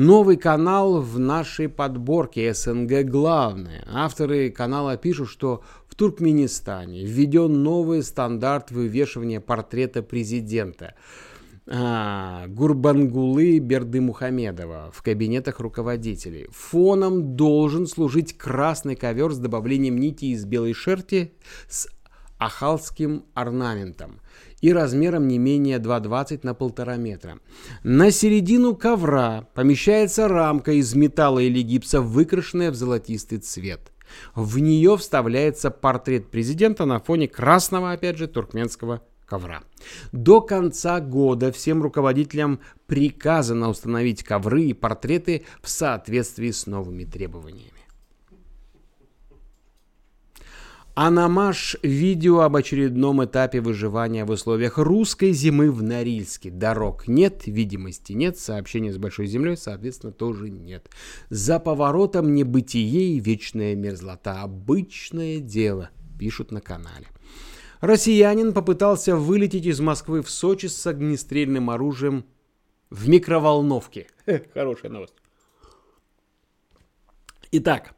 Новый 0.00 0.36
канал 0.36 1.00
в 1.00 1.18
нашей 1.18 1.68
подборке 1.68 2.54
СНГ 2.54 3.02
главное. 3.02 3.84
Авторы 3.90 4.48
канала 4.48 4.96
пишут, 4.96 5.28
что 5.28 5.64
в 5.88 5.96
Туркменистане 5.96 7.04
введен 7.04 7.64
новый 7.64 8.04
стандарт 8.04 8.70
вывешивания 8.70 9.40
портрета 9.40 10.04
президента. 10.04 10.94
А, 11.66 12.46
Гурбангулы 12.46 13.58
Бердымухамедова 13.58 14.92
в 14.94 15.02
кабинетах 15.02 15.58
руководителей. 15.58 16.46
Фоном 16.52 17.34
должен 17.34 17.88
служить 17.88 18.38
красный 18.38 18.94
ковер 18.94 19.32
с 19.32 19.38
добавлением 19.38 19.98
нити 19.98 20.26
из 20.26 20.44
белой 20.44 20.74
шерсти 20.74 21.34
с 21.68 21.88
ахалским 22.38 23.24
орнаментом 23.34 24.20
и 24.60 24.72
размером 24.72 25.28
не 25.28 25.38
менее 25.38 25.78
2,20 25.78 26.40
на 26.42 26.50
1,5 26.50 26.98
метра. 26.98 27.38
На 27.82 28.10
середину 28.10 28.74
ковра 28.74 29.48
помещается 29.54 30.28
рамка 30.28 30.72
из 30.72 30.94
металла 30.94 31.40
или 31.40 31.62
гипса, 31.62 32.00
выкрашенная 32.00 32.70
в 32.70 32.74
золотистый 32.74 33.38
цвет. 33.38 33.92
В 34.34 34.58
нее 34.58 34.96
вставляется 34.96 35.70
портрет 35.70 36.30
президента 36.30 36.86
на 36.86 36.98
фоне 36.98 37.28
красного, 37.28 37.92
опять 37.92 38.16
же, 38.16 38.26
туркменского 38.26 39.02
ковра. 39.26 39.62
До 40.12 40.40
конца 40.40 41.00
года 41.00 41.52
всем 41.52 41.82
руководителям 41.82 42.60
приказано 42.86 43.68
установить 43.68 44.22
ковры 44.22 44.64
и 44.64 44.72
портреты 44.72 45.44
в 45.62 45.68
соответствии 45.68 46.50
с 46.50 46.66
новыми 46.66 47.04
требованиями. 47.04 47.77
Анамаш– 51.00 51.76
видео 51.84 52.40
об 52.40 52.56
очередном 52.56 53.24
этапе 53.24 53.60
выживания 53.60 54.24
в 54.24 54.30
условиях 54.30 54.78
русской 54.78 55.30
зимы 55.30 55.70
в 55.70 55.80
Норильске. 55.80 56.50
Дорог 56.50 57.06
нет, 57.06 57.46
видимости 57.46 58.14
нет, 58.14 58.36
сообщения 58.36 58.92
с 58.92 58.98
Большой 58.98 59.28
Землей, 59.28 59.56
соответственно, 59.56 60.12
тоже 60.12 60.50
нет. 60.50 60.90
За 61.30 61.60
поворотом 61.60 62.34
небытие 62.34 63.12
и 63.12 63.20
вечная 63.20 63.76
мерзлота. 63.76 64.42
Обычное 64.42 65.38
дело, 65.38 65.90
пишут 66.18 66.50
на 66.50 66.60
канале. 66.60 67.06
Россиянин 67.80 68.52
попытался 68.52 69.14
вылететь 69.14 69.66
из 69.66 69.78
Москвы 69.78 70.20
в 70.20 70.28
Сочи 70.28 70.66
с 70.66 70.84
огнестрельным 70.84 71.70
оружием 71.70 72.24
в 72.90 73.08
микроволновке. 73.08 74.08
Хорошая 74.52 74.90
новость. 74.90 75.14
Итак, 77.52 77.94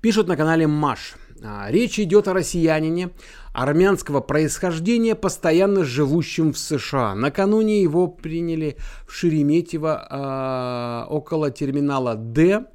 пишут 0.00 0.28
на 0.28 0.36
канале 0.38 0.66
Маш– 0.66 1.14
речь 1.68 1.98
идет 1.98 2.28
о 2.28 2.32
россиянине 2.32 3.10
армянского 3.52 4.20
происхождения, 4.20 5.14
постоянно 5.14 5.84
живущем 5.84 6.52
в 6.52 6.58
США. 6.58 7.14
Накануне 7.14 7.82
его 7.82 8.06
приняли 8.08 8.76
в 9.06 9.12
Шереметьево 9.12 11.06
э, 11.08 11.12
около 11.12 11.50
терминала 11.50 12.14
«Д» 12.14 12.66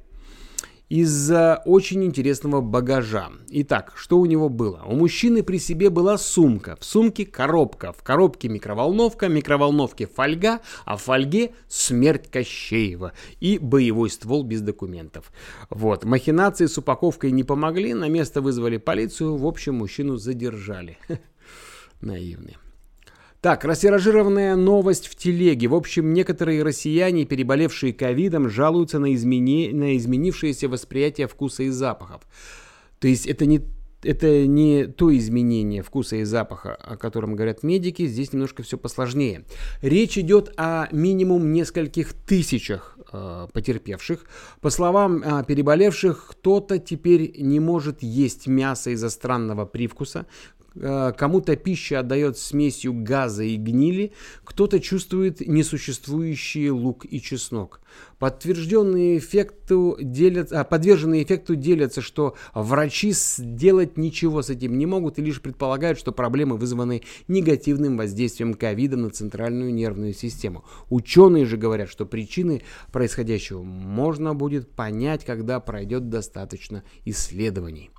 из-за 0.94 1.60
очень 1.64 2.04
интересного 2.04 2.60
багажа. 2.60 3.32
Итак, 3.48 3.94
что 3.96 4.20
у 4.20 4.26
него 4.26 4.48
было? 4.48 4.80
У 4.86 4.94
мужчины 4.94 5.42
при 5.42 5.58
себе 5.58 5.90
была 5.90 6.16
сумка. 6.18 6.76
В 6.78 6.84
сумке 6.84 7.26
коробка. 7.26 7.92
В 7.92 8.04
коробке 8.04 8.48
микроволновка, 8.48 9.26
микроволновке 9.26 10.06
фольга, 10.06 10.60
а 10.84 10.96
в 10.96 11.02
фольге 11.02 11.50
смерть 11.66 12.30
Кощеева 12.30 13.12
и 13.40 13.58
боевой 13.58 14.08
ствол 14.08 14.44
без 14.44 14.60
документов. 14.60 15.32
Вот. 15.68 16.04
Махинации 16.04 16.66
с 16.66 16.78
упаковкой 16.78 17.32
не 17.32 17.42
помогли, 17.42 17.92
на 17.92 18.08
место 18.08 18.40
вызвали 18.40 18.76
полицию, 18.76 19.36
в 19.36 19.48
общем, 19.48 19.74
мужчину 19.74 20.16
задержали. 20.16 20.96
Наивные. 22.00 22.56
Так, 23.44 23.66
растиражированная 23.66 24.56
новость 24.56 25.06
в 25.06 25.16
телеге. 25.16 25.68
В 25.68 25.74
общем, 25.74 26.14
некоторые 26.14 26.62
россияне, 26.62 27.26
переболевшие 27.26 27.92
ковидом, 27.92 28.48
жалуются 28.48 28.98
на, 28.98 29.12
измени... 29.12 29.70
на 29.70 29.98
изменившееся 29.98 30.66
восприятие 30.66 31.26
вкуса 31.28 31.64
и 31.64 31.68
запахов. 31.68 32.22
То 33.00 33.06
есть 33.06 33.26
это 33.26 33.44
не 33.44 33.60
это 34.02 34.46
не 34.46 34.86
то 34.86 35.14
изменение 35.14 35.82
вкуса 35.82 36.16
и 36.16 36.24
запаха, 36.24 36.74
о 36.74 36.96
котором 36.96 37.36
говорят 37.36 37.62
медики, 37.62 38.06
здесь 38.06 38.32
немножко 38.32 38.62
все 38.62 38.78
посложнее. 38.78 39.44
Речь 39.82 40.16
идет 40.16 40.52
о 40.56 40.88
минимум 40.90 41.52
нескольких 41.52 42.12
тысячах 42.12 42.98
э, 43.12 43.48
потерпевших. 43.52 44.24
По 44.60 44.70
словам 44.70 45.22
э, 45.22 45.44
переболевших, 45.46 46.28
кто-то 46.30 46.78
теперь 46.78 47.34
не 47.38 47.60
может 47.60 48.02
есть 48.02 48.46
мясо 48.46 48.90
из-за 48.90 49.08
странного 49.08 49.64
привкуса, 49.64 50.26
кому-то 50.74 51.56
пища 51.56 52.00
отдает 52.00 52.38
смесью 52.38 52.92
газа 52.92 53.44
и 53.44 53.56
гнили, 53.56 54.12
кто-то 54.44 54.80
чувствует 54.80 55.40
несуществующий 55.40 56.70
лук 56.70 57.06
и 57.08 57.20
чеснок. 57.20 57.80
Подтвержденные 58.18 59.18
эффекту 59.18 59.96
делятся, 60.00 60.60
а, 60.60 60.64
подверженные 60.64 61.22
эффекту 61.22 61.54
делятся, 61.54 62.00
что 62.00 62.34
врачи 62.54 63.12
сделать 63.12 63.96
ничего 63.96 64.42
с 64.42 64.50
этим 64.50 64.78
не 64.78 64.86
могут 64.86 65.18
и 65.18 65.22
лишь 65.22 65.40
предполагают, 65.40 65.98
что 65.98 66.10
проблемы 66.10 66.56
вызваны 66.56 67.02
негативным 67.28 67.96
воздействием 67.96 68.54
ковида 68.54 68.96
на 68.96 69.10
центральную 69.10 69.72
нервную 69.72 70.14
систему. 70.14 70.64
Ученые 70.90 71.44
же 71.44 71.56
говорят, 71.56 71.88
что 71.88 72.06
причины 72.06 72.62
происходящего 72.92 73.62
можно 73.62 74.34
будет 74.34 74.70
понять, 74.70 75.24
когда 75.24 75.60
пройдет 75.60 76.08
достаточно 76.08 76.82
исследований. 77.04 77.90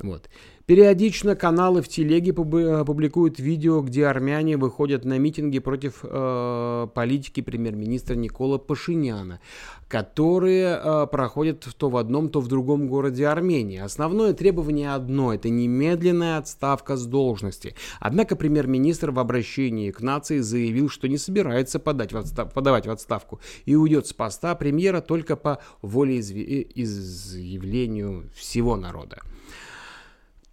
Вот. 0.00 0.28
Периодично 0.66 1.36
каналы 1.36 1.80
в 1.80 1.86
телеге 1.86 2.32
э, 2.32 2.84
публикуют 2.84 3.38
видео, 3.38 3.82
где 3.82 4.06
армяне 4.06 4.56
выходят 4.56 5.04
на 5.04 5.16
митинги 5.16 5.60
против 5.60 6.00
э, 6.02 6.88
политики 6.92 7.40
премьер-министра 7.40 8.16
Никола 8.16 8.58
Пашиняна, 8.58 9.38
которые 9.86 10.80
э, 10.82 11.06
проходят 11.06 11.68
то 11.78 11.88
в 11.88 11.96
одном, 11.96 12.30
то 12.30 12.40
в 12.40 12.48
другом 12.48 12.88
городе 12.88 13.28
Армении. 13.28 13.78
Основное 13.78 14.32
требование 14.32 14.92
одно– 14.92 15.32
это 15.36 15.50
немедленная 15.50 16.38
отставка 16.38 16.96
с 16.96 17.06
должности. 17.06 17.76
Однако 18.00 18.34
премьер-министр 18.34 19.12
в 19.12 19.20
обращении 19.20 19.92
к 19.92 20.00
нации 20.00 20.40
заявил, 20.40 20.88
что 20.88 21.06
не 21.06 21.16
собирается 21.16 21.78
подать 21.78 22.12
в 22.12 22.16
отстав... 22.16 22.52
подавать 22.52 22.88
в 22.88 22.90
отставку 22.90 23.38
и 23.66 23.76
уйдет 23.76 24.08
с 24.08 24.12
поста 24.12 24.52
премьера 24.56 25.00
только 25.00 25.36
по 25.36 25.60
волеизъявлению 25.82 28.28
всего 28.34 28.74
народа. 28.74 29.18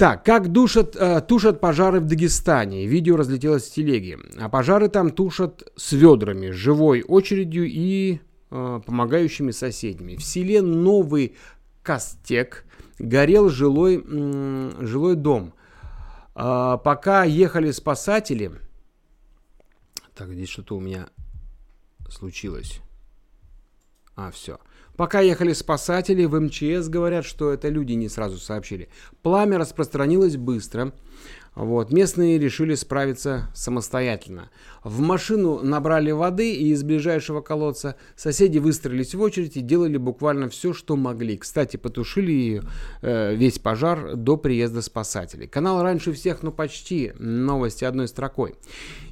Так, 0.04 0.26
как 0.26 0.52
душат, 0.52 0.98
э, 0.98 1.22
тушат 1.22 1.62
пожары 1.62 2.02
в 2.02 2.06
Дагестане. 2.06 2.86
Видео 2.86 3.16
разлетелось 3.16 3.70
в 3.70 3.74
телеге. 3.74 4.20
А 4.38 4.50
пожары 4.50 4.90
там 4.90 5.12
тушат 5.12 5.72
с 5.78 5.94
ведрами, 5.94 6.50
живой 6.50 7.04
очередью 7.04 7.70
и 7.70 8.20
э, 8.52 8.82
помогающими 8.86 9.52
соседями. 9.52 10.18
В 10.18 10.22
селе 10.22 10.62
Новый 10.62 11.38
Костек 11.84 12.66
горел 13.00 13.48
жилой, 13.48 14.04
э, 14.06 14.72
жилой 14.82 15.16
дом. 15.16 15.54
Э, 16.36 16.78
пока 16.84 17.24
ехали 17.24 17.72
спасатели... 17.72 18.52
Так, 20.16 20.34
здесь 20.34 20.50
что-то 20.50 20.76
у 20.76 20.82
меня 20.82 21.08
случилось. 22.10 22.82
А, 24.18 24.32
все. 24.32 24.60
Пока 24.96 25.22
ехали 25.22 25.54
спасатели, 25.54 26.26
в 26.26 26.40
МЧС 26.40 26.88
говорят, 26.88 27.26
что 27.26 27.52
это 27.52 27.70
люди 27.70 27.94
не 27.94 28.10
сразу 28.10 28.38
сообщили. 28.38 28.90
Пламя 29.24 29.58
распространилось 29.58 30.38
быстро. 30.38 30.94
Вот. 31.56 31.92
Местные 31.92 32.38
решили 32.38 32.76
справиться 32.76 33.50
самостоятельно. 33.56 34.50
В 34.84 35.00
машину 35.00 35.62
набрали 35.64 36.12
воды 36.12 36.54
и 36.54 36.70
из 36.70 36.84
ближайшего 36.84 37.42
колодца 37.42 37.96
соседи 38.16 38.58
выстроились 38.58 39.16
в 39.16 39.22
очередь 39.22 39.56
и 39.56 39.62
делали 39.62 39.98
буквально 39.98 40.50
все, 40.50 40.74
что 40.74 40.96
могли. 40.96 41.38
Кстати, 41.38 41.78
потушили 41.78 42.62
э, 43.02 43.36
весь 43.36 43.60
пожар 43.60 44.16
до 44.16 44.38
приезда 44.38 44.82
спасателей. 44.82 45.48
Канал 45.48 45.82
раньше 45.82 46.12
всех, 46.12 46.44
но 46.44 46.52
почти. 46.52 47.14
Новости 47.18 47.86
одной 47.86 48.08
строкой. 48.08 48.56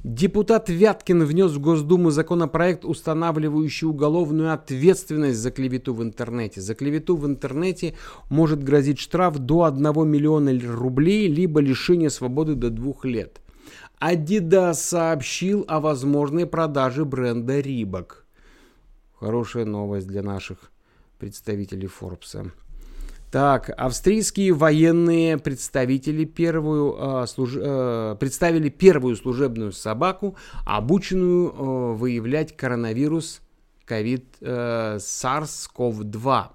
Депутат 0.04 0.68
Вяткин 0.68 1.24
внес 1.24 1.52
в 1.52 1.60
Госдуму 1.60 2.10
законопроект, 2.10 2.84
устанавливающий 2.84 3.86
уголовную 3.86 4.52
ответственность 4.52 5.38
за 5.38 5.50
клевету 5.50 5.94
в 5.94 6.02
интернете. 6.02 6.60
За 6.60 6.74
клевету 6.74 7.16
в 7.16 7.26
интернете 7.26 7.94
может 8.28 8.62
грозить 8.62 8.98
штраф 8.98 9.38
до 9.38 9.64
1 9.64 10.08
миллиона 10.08 10.52
рублей, 10.66 11.28
либо 11.28 11.60
лишение 11.60 12.10
свободы 12.10 12.54
до 12.54 12.70
двух 12.70 13.04
лет. 13.04 13.41
Adidas 14.02 14.74
сообщил 14.74 15.64
о 15.68 15.78
возможной 15.78 16.44
продаже 16.44 17.04
бренда 17.04 17.60
Reebok. 17.60 18.24
Хорошая 19.14 19.64
новость 19.64 20.08
для 20.08 20.24
наших 20.24 20.72
представителей 21.20 21.86
Форбса. 21.86 22.50
Так, 23.30 23.70
австрийские 23.76 24.54
военные 24.54 25.38
представители 25.38 26.24
первую, 26.24 26.96
э, 26.98 27.26
служ... 27.28 27.54
э, 27.56 28.16
представили 28.18 28.70
первую 28.70 29.14
служебную 29.14 29.70
собаку, 29.70 30.36
обученную 30.66 31.50
э, 31.50 31.92
выявлять 31.94 32.56
коронавирус 32.56 33.40
COVID 33.88 34.24
э, 34.40 34.96
SARS-CoV-2 34.96 36.46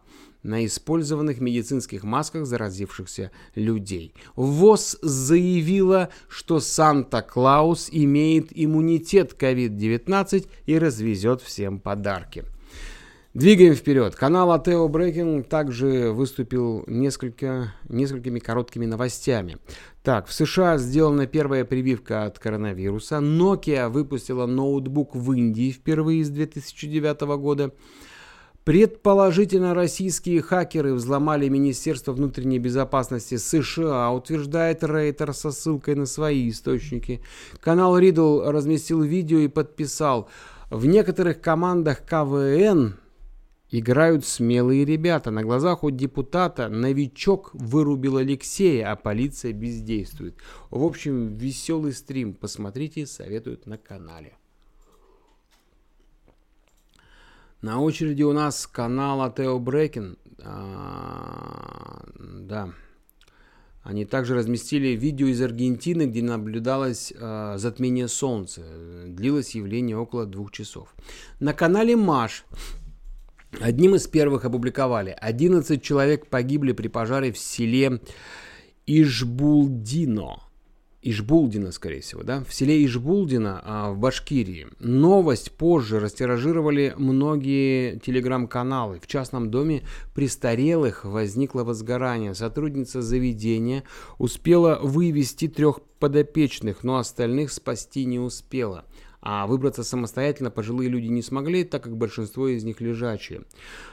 на 0.47 0.65
использованных 0.65 1.39
медицинских 1.39 2.03
масках 2.03 2.45
заразившихся 2.45 3.31
людей. 3.53 4.13
ВОЗ 4.35 4.97
заявила, 5.01 6.09
что 6.27 6.59
Санта-Клаус 6.59 7.89
имеет 7.91 8.47
иммунитет 8.51 9.35
COVID-19 9.39 10.47
и 10.65 10.79
развезет 10.79 11.41
всем 11.41 11.79
подарки. 11.79 12.45
Двигаем 13.37 13.75
вперед. 13.75 14.15
Канал 14.15 14.51
Атео 14.51 14.87
Брейкинг 14.87 15.47
также 15.47 16.11
выступил 16.11 16.83
несколько, 16.87 17.71
несколькими 17.87 18.39
короткими 18.39 18.87
новостями. 18.87 19.57
Так, 20.01 20.25
в 20.25 20.33
США 20.33 20.79
сделана 20.79 21.27
первая 21.27 21.63
прививка 21.63 22.23
от 22.23 22.39
коронавируса. 22.39 23.17
Nokia 23.17 23.89
выпустила 23.89 24.47
ноутбук 24.47 25.15
в 25.15 25.31
Индии 25.33 25.69
впервые 25.69 26.25
с 26.25 26.29
2009 26.29 27.21
года. 27.37 27.73
Предположительно, 28.67 29.73
российские 29.73 30.41
хакеры 30.41 30.93
взломали 30.93 31.47
Министерство 31.47 32.11
внутренней 32.11 32.59
безопасности 32.59 33.37
США, 33.37 34.11
утверждает 34.11 34.83
Рейтер 34.83 35.33
со 35.33 35.51
ссылкой 35.51 35.95
на 35.95 36.05
свои 36.05 36.49
источники. 36.49 37.21
Канал 37.61 37.97
Ридл 37.97 38.41
разместил 38.41 39.03
видео 39.03 39.39
и 39.39 39.47
подписал. 39.47 40.27
В 40.69 40.85
некоторых 40.85 41.39
командах 41.39 42.05
КВН 42.05 42.97
играют 43.71 44.25
смелые 44.25 44.83
ребята. 44.83 45.31
На 45.31 45.43
глазах 45.43 45.85
у 45.85 45.89
депутата 45.89 46.67
новичок 46.67 47.51
вырубил 47.53 48.17
Алексея, 48.17 48.91
а 48.91 48.97
полиция 48.97 49.53
бездействует. 49.53 50.35
В 50.71 50.83
общем, 50.83 51.37
веселый 51.37 51.93
стрим. 51.93 52.33
Посмотрите, 52.33 53.05
советуют 53.05 53.65
на 53.65 53.77
канале. 53.77 54.36
На 57.67 57.81
очереди 57.81 58.23
у 58.23 58.31
нас 58.31 58.65
канал 58.65 59.21
Атео 59.23 59.59
Брекин. 59.59 60.17
А, 60.41 62.01
да. 62.17 62.69
Они 63.83 64.05
также 64.05 64.35
разместили 64.35 64.95
видео 64.95 65.27
из 65.27 65.41
Аргентины, 65.41 66.03
где 66.03 66.23
наблюдалось 66.23 67.11
э, 67.13 67.55
затмение 67.57 68.07
солнца. 68.07 68.61
Длилось 69.07 69.53
явление 69.53 69.97
около 69.97 70.25
двух 70.25 70.53
часов. 70.53 70.95
На 71.41 71.51
канале 71.51 71.97
Маш 71.97 72.45
одним 73.59 73.95
из 73.95 74.07
первых 74.07 74.45
опубликовали 74.45 75.13
11 75.19 75.83
человек 75.83 76.27
погибли 76.27 76.71
при 76.71 76.87
пожаре 76.87 77.33
в 77.33 77.37
селе 77.37 77.99
Ижбулдино 78.85 80.46
Ишбулдина, 81.09 81.71
скорее 81.71 82.01
всего, 82.01 82.23
да, 82.23 82.43
в 82.43 82.53
селе 82.53 82.85
Ишбулдина 82.85 83.61
а, 83.63 83.91
в 83.91 83.97
Башкирии. 83.97 84.67
Новость 84.79 85.51
позже 85.51 85.99
растиражировали 85.99 86.93
многие 86.97 87.97
телеграм-каналы. 87.99 88.99
В 88.99 89.07
частном 89.07 89.49
доме 89.49 89.83
престарелых 90.13 91.05
возникло 91.05 91.63
возгорание. 91.63 92.33
Сотрудница 92.33 93.01
заведения 93.01 93.83
успела 94.17 94.79
вывести 94.81 95.47
трех 95.47 95.79
подопечных, 95.99 96.83
но 96.83 96.97
остальных 96.97 97.51
спасти 97.51 98.05
не 98.05 98.19
успела 98.19 98.85
а 99.21 99.47
выбраться 99.47 99.83
самостоятельно 99.83 100.51
пожилые 100.51 100.89
люди 100.89 101.07
не 101.07 101.21
смогли, 101.21 101.63
так 101.63 101.83
как 101.83 101.97
большинство 101.97 102.47
из 102.47 102.63
них 102.63 102.81
лежачие. 102.81 103.43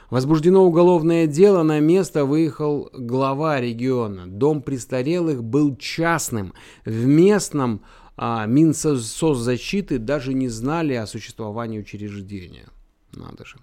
Возбуждено 0.09 0.63
уголовное 0.65 1.27
дело, 1.27 1.63
на 1.63 1.79
место 1.79 2.25
выехал 2.25 2.89
глава 2.93 3.59
региона. 3.59 4.27
Дом 4.27 4.61
престарелых 4.61 5.43
был 5.43 5.75
частным. 5.75 6.53
В 6.85 7.05
местном 7.05 7.81
а, 8.17 8.45
Минсоцзащиты 8.45 9.99
даже 9.99 10.33
не 10.33 10.47
знали 10.47 10.93
о 10.93 11.07
существовании 11.07 11.79
учреждения. 11.79 12.67
Надо 13.15 13.45
же. 13.45 13.57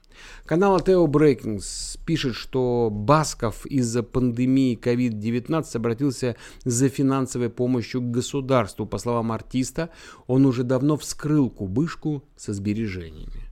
Канал 0.46 0.76
Атео 0.76 1.06
Брейкингс 1.06 1.98
пишет, 2.06 2.34
что 2.34 2.88
Басков 2.90 3.66
из-за 3.66 4.02
пандемии 4.02 4.78
COVID-19 4.80 5.76
обратился 5.76 6.36
за 6.64 6.88
финансовой 6.88 7.50
помощью 7.50 8.00
к 8.00 8.10
государству. 8.10 8.86
По 8.86 8.98
словам 8.98 9.30
артиста, 9.30 9.90
он 10.26 10.46
уже 10.46 10.64
давно 10.64 10.96
вскрыл 10.96 11.50
кубышку 11.50 12.24
со 12.36 12.54
сбережениями. 12.54 13.50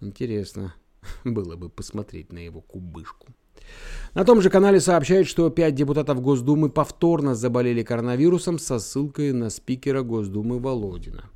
Интересно 0.00 0.74
было 1.24 1.56
бы 1.56 1.70
посмотреть 1.70 2.32
на 2.32 2.38
его 2.38 2.60
кубышку. 2.60 3.28
На 4.14 4.24
том 4.24 4.42
же 4.42 4.50
канале 4.50 4.80
сообщают, 4.80 5.28
что 5.28 5.48
пять 5.50 5.74
депутатов 5.74 6.20
Госдумы 6.20 6.70
повторно 6.70 7.34
заболели 7.34 7.82
коронавирусом 7.82 8.58
со 8.58 8.78
ссылкой 8.78 9.32
на 9.32 9.50
спикера 9.50 10.02
Госдумы 10.02 10.58
Володина. 10.58 11.30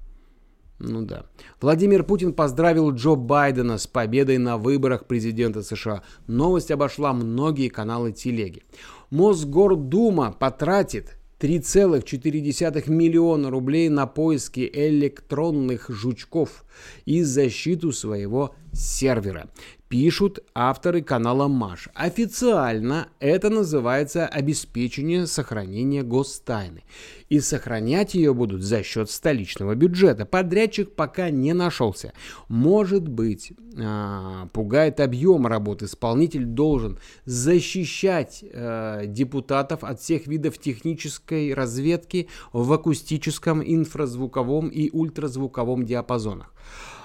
Ну 0.86 1.02
да. 1.02 1.24
Владимир 1.60 2.04
Путин 2.04 2.32
поздравил 2.32 2.92
Джо 2.92 3.14
Байдена 3.14 3.78
с 3.78 3.86
победой 3.86 4.38
на 4.38 4.58
выборах 4.58 5.06
президента 5.06 5.62
США. 5.62 6.02
Новость 6.26 6.70
обошла 6.70 7.12
многие 7.12 7.68
каналы 7.68 8.12
телеги. 8.12 8.62
Мосгордума 9.10 10.32
потратит 10.32 11.16
3,4 11.40 12.90
миллиона 12.90 13.50
рублей 13.50 13.88
на 13.88 14.06
поиски 14.06 14.70
электронных 14.72 15.86
жучков 15.88 16.64
и 17.06 17.22
защиту 17.22 17.92
своего 17.92 18.54
сервера. 18.72 19.48
Пишут 19.94 20.40
авторы 20.56 21.02
канала 21.02 21.46
Маш. 21.46 21.88
Официально 21.94 23.06
это 23.20 23.48
называется 23.48 24.26
обеспечение 24.26 25.28
сохранения 25.28 26.02
гостайны. 26.02 26.82
И 27.28 27.38
сохранять 27.38 28.14
ее 28.14 28.34
будут 28.34 28.64
за 28.64 28.82
счет 28.82 29.08
столичного 29.08 29.76
бюджета. 29.76 30.26
Подрядчик 30.26 30.96
пока 30.96 31.30
не 31.30 31.52
нашелся. 31.52 32.12
Может 32.48 33.06
быть, 33.06 33.52
э, 33.76 34.46
пугает 34.52 34.98
объем 34.98 35.46
работы. 35.46 35.84
Исполнитель 35.84 36.44
должен 36.44 36.98
защищать 37.24 38.42
э, 38.42 39.04
депутатов 39.06 39.84
от 39.84 40.00
всех 40.00 40.26
видов 40.26 40.58
технической 40.58 41.54
разведки 41.54 42.26
в 42.52 42.72
акустическом, 42.72 43.62
инфразвуковом 43.64 44.70
и 44.70 44.90
ультразвуковом 44.90 45.86
диапазонах 45.86 46.52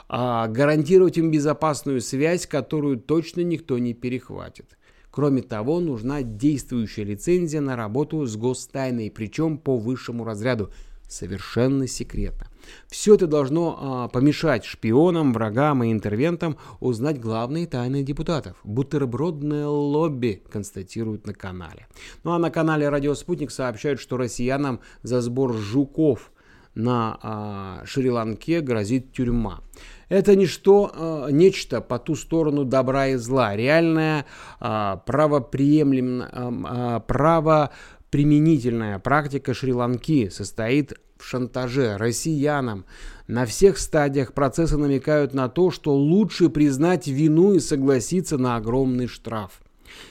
а, 0.09 0.47
гарантировать 0.47 1.17
им 1.17 1.29
безопасную 1.29 2.01
связь, 2.01 2.47
которую 2.47 2.99
точно 2.99 3.41
никто 3.41 3.77
не 3.77 3.93
перехватит. 3.93 4.77
Кроме 5.11 5.41
того, 5.41 5.79
нужна 5.79 6.23
действующая 6.23 7.03
лицензия 7.03 7.61
на 7.61 7.75
работу 7.75 8.25
с 8.25 8.35
гостайной, 8.35 9.11
причем 9.11 9.57
по 9.57 9.77
высшему 9.77 10.23
разряду, 10.23 10.71
совершенно 11.07 11.87
секретно. 11.87 12.47
Все 12.87 13.15
это 13.15 13.27
должно 13.27 13.77
а, 13.79 14.07
помешать 14.07 14.65
шпионам, 14.65 15.33
врагам 15.33 15.83
и 15.83 15.91
интервентам 15.91 16.57
узнать 16.79 17.19
главные 17.19 17.67
тайны 17.67 18.03
депутатов. 18.03 18.57
Бутербродное 18.63 19.67
лобби 19.67 20.43
констатируют 20.51 21.27
на 21.27 21.33
канале. 21.33 21.87
Ну 22.23 22.31
а 22.31 22.39
на 22.39 22.49
канале 22.49 22.89
«Радио 22.89 23.15
Спутник» 23.15 23.51
сообщают, 23.51 23.99
что 23.99 24.17
россиянам 24.17 24.79
за 25.03 25.21
сбор 25.21 25.53
жуков 25.53 26.31
на 26.79 27.19
а, 27.21 27.81
Шри-Ланке 27.85 28.61
грозит 28.61 29.11
тюрьма. 29.11 29.61
Это 30.07 30.35
ничто, 30.35 30.91
э, 30.91 31.27
нечто 31.31 31.81
по 31.81 31.99
ту 31.99 32.15
сторону 32.15 32.65
добра 32.65 33.09
и 33.09 33.15
зла. 33.15 33.55
Реальная 33.55 34.25
правоприемлем, 34.59 36.23
э, 36.23 37.01
правоприменительная 37.07 38.97
практика 38.97 39.53
Шри-Ланки 39.53 40.29
состоит 40.29 40.93
в 41.19 41.25
шантаже 41.25 41.97
россиянам. 41.97 42.85
На 43.27 43.45
всех 43.45 43.77
стадиях 43.77 44.33
процесса 44.33 44.77
намекают 44.77 45.35
на 45.35 45.47
то, 45.47 45.69
что 45.69 45.93
лучше 45.93 46.49
признать 46.49 47.07
вину 47.07 47.53
и 47.53 47.59
согласиться 47.59 48.39
на 48.39 48.55
огромный 48.55 49.05
штраф. 49.05 49.61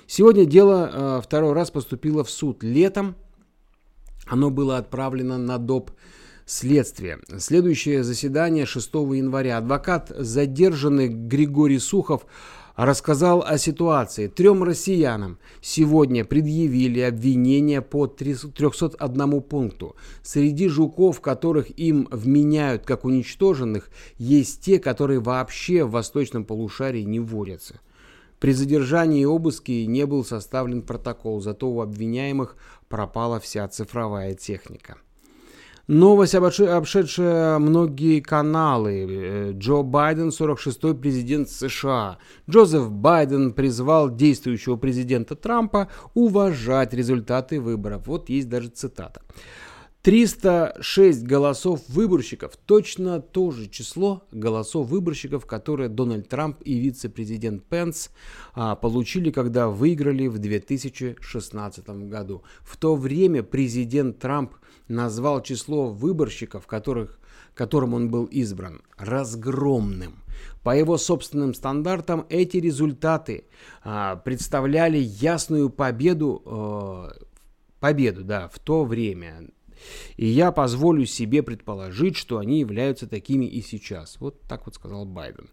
Сегодня 0.07 0.45
дело 0.45 1.21
второй 1.25 1.55
раз 1.55 1.73
поступило 1.73 2.23
в 2.23 2.31
суд. 2.31 2.63
Летом 2.63 3.17
оно 4.29 4.51
было 4.51 4.77
отправлено 4.77 5.39
на 5.39 5.59
доп 5.59 5.91
следствия. 6.49 7.19
Следующее 7.39 8.03
заседание 8.03 8.65
6 8.65 8.95
января. 8.95 9.59
Адвокат 9.59 10.11
задержанный 10.17 11.09
Григорий 11.09 11.79
Сухов 11.79 12.27
рассказал 12.75 13.45
о 13.47 13.59
ситуации. 13.59 14.29
Трем 14.29 14.63
россиянам 14.63 15.39
сегодня 15.61 16.25
предъявили 16.25 17.01
обвинения 17.01 17.83
по 17.83 18.07
301 18.07 19.43
пункту. 19.43 19.95
Среди 20.23 20.69
жуков, 20.69 21.21
которых 21.21 21.79
им 21.79 22.09
вменяют 22.11 22.87
как 22.87 23.05
уничтоженных, 23.05 23.91
есть 24.17 24.63
те, 24.63 24.79
которые 24.79 25.21
вообще 25.21 25.85
в 25.85 25.91
восточном 25.91 26.45
полушарии 26.45 27.03
не 27.03 27.21
водятся. 27.21 27.81
При 28.41 28.53
задержании 28.53 29.23
и 29.23 29.27
обыске 29.27 29.85
не 29.87 30.07
был 30.07 30.25
составлен 30.25 30.83
протокол, 30.83 31.41
зато 31.41 31.69
у 31.69 31.81
обвиняемых 31.83 32.57
пропала 32.89 33.39
вся 33.41 33.67
цифровая 33.69 34.35
техника. 34.35 34.97
Новость, 35.89 36.35
обшедшая 36.35 37.59
многие 37.59 38.21
каналы. 38.21 39.07
Э, 39.09 39.53
Джо 39.53 39.83
Байден, 39.83 40.29
46-й 40.29 40.95
президент 40.95 41.49
США. 41.49 42.19
Джозеф 42.49 42.91
Байден 42.91 43.55
призвал 43.55 44.15
действующего 44.15 44.77
президента 44.77 45.35
Трампа 45.35 45.89
уважать 46.13 46.93
результаты 46.93 47.59
выборов. 47.59 48.07
Вот 48.07 48.29
есть 48.29 48.51
даже 48.51 48.69
цитата. 48.69 49.23
306 50.03 51.25
голосов 51.25 51.81
выборщиков, 51.89 52.57
точно 52.67 53.21
то 53.21 53.51
же 53.51 53.69
число 53.69 54.23
голосов 54.31 54.89
выборщиков, 54.89 55.45
которые 55.45 55.89
Дональд 55.89 56.29
Трамп 56.29 56.63
и 56.63 56.79
вице-президент 56.79 57.65
Пенс 57.65 58.11
а, 58.55 58.77
получили, 58.77 59.31
когда 59.31 59.69
выиграли 59.69 60.29
в 60.29 60.39
2016 60.39 61.89
году. 62.09 62.43
В 62.61 62.77
то 62.77 62.95
время 62.95 63.43
президент 63.43 64.19
Трамп 64.19 64.55
назвал 64.89 65.43
число 65.43 65.91
выборщиков, 65.91 66.67
которых, 66.67 67.19
которым 67.55 67.95
он 67.95 68.11
был 68.11 68.25
избран, 68.25 68.83
разгромным. 68.97 70.23
По 70.63 70.77
его 70.77 70.99
собственным 70.99 71.55
стандартам 71.55 72.27
эти 72.29 72.59
результаты 72.59 73.45
а, 73.83 74.17
представляли 74.17 74.99
ясную 74.99 75.71
победу, 75.71 76.43
а, 76.45 77.13
победу 77.81 78.25
да, 78.25 78.49
в 78.49 78.59
то 78.59 78.85
время 78.85 79.49
и 80.17 80.27
я 80.27 80.53
позволю 80.53 81.07
себе 81.07 81.43
предположить, 81.43 82.17
что 82.17 82.39
они 82.39 82.61
являются 82.61 83.07
такими 83.07 83.45
и 83.45 83.63
сейчас. 83.63 84.17
Вот 84.21 84.41
так 84.43 84.67
вот 84.67 84.75
сказал 84.75 85.05
Байден. 85.05 85.49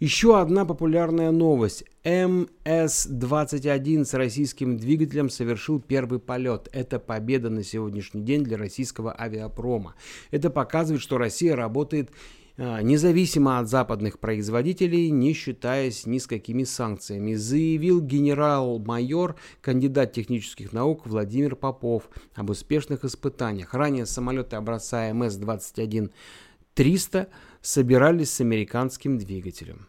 Еще 0.00 0.38
одна 0.38 0.64
популярная 0.64 1.30
новость. 1.30 1.84
МС-21 2.04 4.04
с 4.04 4.14
российским 4.14 4.78
двигателем 4.78 5.30
совершил 5.30 5.80
первый 5.80 6.18
полет. 6.18 6.68
Это 6.72 6.98
победа 6.98 7.50
на 7.50 7.62
сегодняшний 7.62 8.22
день 8.22 8.44
для 8.44 8.56
российского 8.56 9.14
авиапрома. 9.18 9.94
Это 10.30 10.50
показывает, 10.50 11.02
что 11.02 11.18
Россия 11.18 11.54
работает 11.54 12.10
независимо 12.58 13.60
от 13.60 13.68
западных 13.68 14.18
производителей, 14.18 15.10
не 15.10 15.32
считаясь 15.32 16.06
ни 16.06 16.18
с 16.18 16.26
какими 16.26 16.64
санкциями, 16.64 17.34
заявил 17.34 18.00
генерал-майор, 18.00 19.36
кандидат 19.60 20.12
технических 20.12 20.72
наук 20.72 21.06
Владимир 21.06 21.54
Попов 21.54 22.10
об 22.34 22.50
успешных 22.50 23.04
испытаниях. 23.04 23.74
Ранее 23.74 24.06
самолеты 24.06 24.56
образца 24.56 25.08
МС-21-300 25.10 27.28
собирались 27.62 28.30
с 28.30 28.40
американским 28.40 29.18
двигателем. 29.18 29.86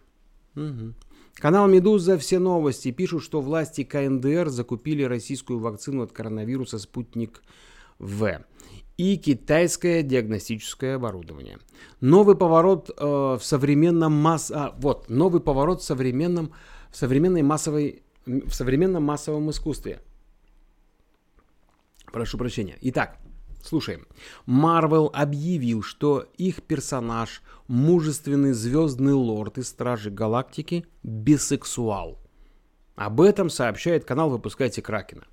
Угу. 0.56 0.94
Канал 1.36 1.68
«Медуза» 1.68 2.20
все 2.20 2.38
новости 2.38 2.92
пишут, 2.92 3.24
что 3.24 3.42
власти 3.42 3.84
КНДР 3.84 4.50
закупили 4.50 5.02
российскую 5.04 5.58
вакцину 5.58 6.04
от 6.04 6.12
коронавируса 6.12 6.78
«Спутник 6.78 7.42
В» 7.98 8.44
и 9.00 9.16
китайское 9.16 10.04
диагностическое 10.04 10.98
оборудование. 10.98 11.58
Новый 12.02 12.36
поворот 12.36 12.90
э, 12.90 13.02
в 13.02 13.40
современном 13.42 14.12
масс... 14.12 14.52
а, 14.52 14.76
вот, 14.78 15.10
новый 15.10 15.40
поворот 15.40 15.82
в 15.82 15.86
современном, 15.86 16.52
в 16.92 16.98
современной 16.98 17.42
массовой, 17.42 18.04
в 18.26 18.52
современном 18.52 19.04
массовом 19.04 19.50
искусстве. 19.52 20.02
Прошу 22.12 22.38
прощения. 22.38 22.78
Итак, 22.82 23.20
слушаем. 23.64 24.06
Марвел 24.46 25.10
объявил, 25.14 25.82
что 25.82 26.26
их 26.38 26.62
персонаж, 26.64 27.42
мужественный 27.70 28.52
звездный 28.52 29.14
лорд 29.14 29.60
из 29.60 29.70
Стражи 29.70 30.12
Галактики, 30.12 30.86
бисексуал. 31.04 32.20
Об 32.96 33.22
этом 33.22 33.50
сообщает 33.50 34.04
канал 34.04 34.30
«Выпускайте 34.30 34.82
Кракена». 34.82 35.24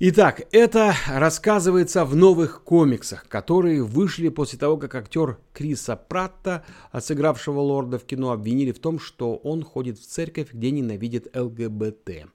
Итак, 0.00 0.48
это 0.50 0.92
рассказывается 1.06 2.04
в 2.04 2.16
новых 2.16 2.64
комиксах, 2.64 3.28
которые 3.28 3.84
вышли 3.84 4.28
после 4.28 4.58
того, 4.58 4.76
как 4.76 4.96
актер 4.96 5.38
Криса 5.52 5.94
Пратта, 5.94 6.64
сыгравшего 6.98 7.60
лорда 7.60 8.00
в 8.00 8.04
кино, 8.04 8.32
обвинили 8.32 8.72
в 8.72 8.80
том, 8.80 8.98
что 8.98 9.36
он 9.36 9.62
ходит 9.62 10.00
в 10.00 10.04
церковь, 10.04 10.52
где 10.52 10.72
ненавидит 10.72 11.28
ЛГБТ. 11.36 12.26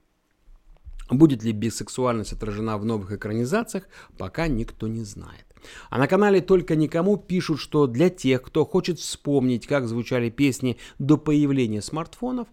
Будет 1.10 1.42
ли 1.42 1.52
бисексуальность 1.52 2.32
отражена 2.32 2.78
в 2.78 2.86
новых 2.86 3.12
экранизациях, 3.12 3.88
пока 4.16 4.48
никто 4.48 4.88
не 4.88 5.04
знает. 5.04 5.44
А 5.88 5.98
на 5.98 6.06
канале 6.06 6.40
«Только 6.40 6.76
никому» 6.76 7.16
пишут, 7.16 7.60
что 7.60 7.86
для 7.86 8.10
тех, 8.10 8.42
кто 8.42 8.64
хочет 8.64 8.98
вспомнить, 8.98 9.66
как 9.66 9.86
звучали 9.86 10.30
песни 10.30 10.76
до 10.98 11.16
появления 11.16 11.82
смартфонов, 11.82 12.48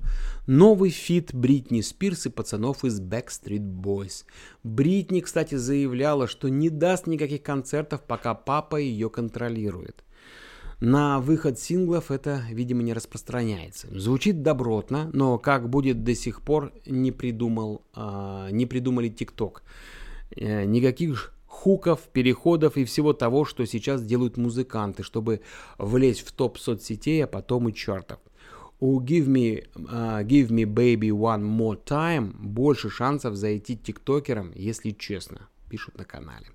новый 0.47 0.89
фит 0.89 1.33
Бритни 1.33 1.81
Спирс 1.81 2.25
и 2.25 2.29
пацанов 2.29 2.83
из 2.85 3.01
Backstreet 3.01 3.81
Boys. 3.81 4.25
Бритни, 4.63 5.21
кстати, 5.21 5.55
заявляла, 5.55 6.27
что 6.27 6.49
не 6.49 6.69
даст 6.69 7.07
никаких 7.07 7.43
концертов, 7.43 8.01
пока 8.03 8.33
папа 8.33 8.77
ее 8.77 9.09
контролирует. 9.09 10.03
На 10.79 11.19
выход 11.19 11.57
синглов 11.57 12.11
это, 12.11 12.43
видимо, 12.51 12.83
не 12.83 12.93
распространяется. 12.93 13.87
Звучит 13.91 14.43
добротно, 14.43 15.09
но 15.11 15.39
как 15.39 15.69
будет 15.69 16.03
до 16.03 16.13
сих 16.13 16.41
пор 16.43 16.71
не 16.85 17.11
придумал, 17.11 17.81
э, 17.95 18.49
не 18.51 18.67
придумали 18.67 19.09
ТикТок. 19.09 19.63
Э, 20.35 20.65
никаких 20.65 21.33
хуков, 21.67 21.99
переходов 22.13 22.77
и 22.77 22.85
всего 22.85 23.11
того, 23.11 23.43
что 23.43 23.65
сейчас 23.65 24.01
делают 24.01 24.37
музыканты, 24.37 25.03
чтобы 25.03 25.41
влезть 25.77 26.25
в 26.25 26.31
топ 26.31 26.57
соцсетей, 26.57 27.25
а 27.25 27.27
потом 27.27 27.67
и 27.67 27.73
чартов. 27.73 28.19
У 28.79 29.01
Give 29.01 29.27
Me, 29.27 29.65
uh, 29.75 30.23
Give 30.23 30.47
Me 30.47 30.63
Baby 30.63 31.09
One 31.09 31.43
More 31.43 31.77
Time 31.83 32.33
больше 32.39 32.89
шансов 32.89 33.35
зайти 33.35 33.75
тиктокерам, 33.75 34.53
если 34.55 34.91
честно. 34.91 35.49
пишут 35.69 35.97
на 35.97 36.05
канале. 36.05 36.45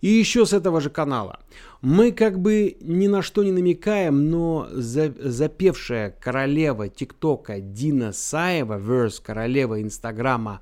И 0.00 0.06
еще 0.06 0.46
с 0.46 0.52
этого 0.52 0.80
же 0.80 0.90
канала. 0.90 1.40
Мы 1.80 2.12
как 2.12 2.38
бы 2.38 2.76
ни 2.80 3.08
на 3.08 3.22
что 3.22 3.42
не 3.42 3.50
намекаем, 3.50 4.30
но 4.30 4.68
за, 4.70 5.12
запевшая 5.18 6.10
королева 6.10 6.88
ТикТока 6.88 7.60
Дина 7.60 8.12
Саева, 8.12 8.78
верс 8.78 9.18
королева 9.18 9.82
Инстаграма 9.82 10.60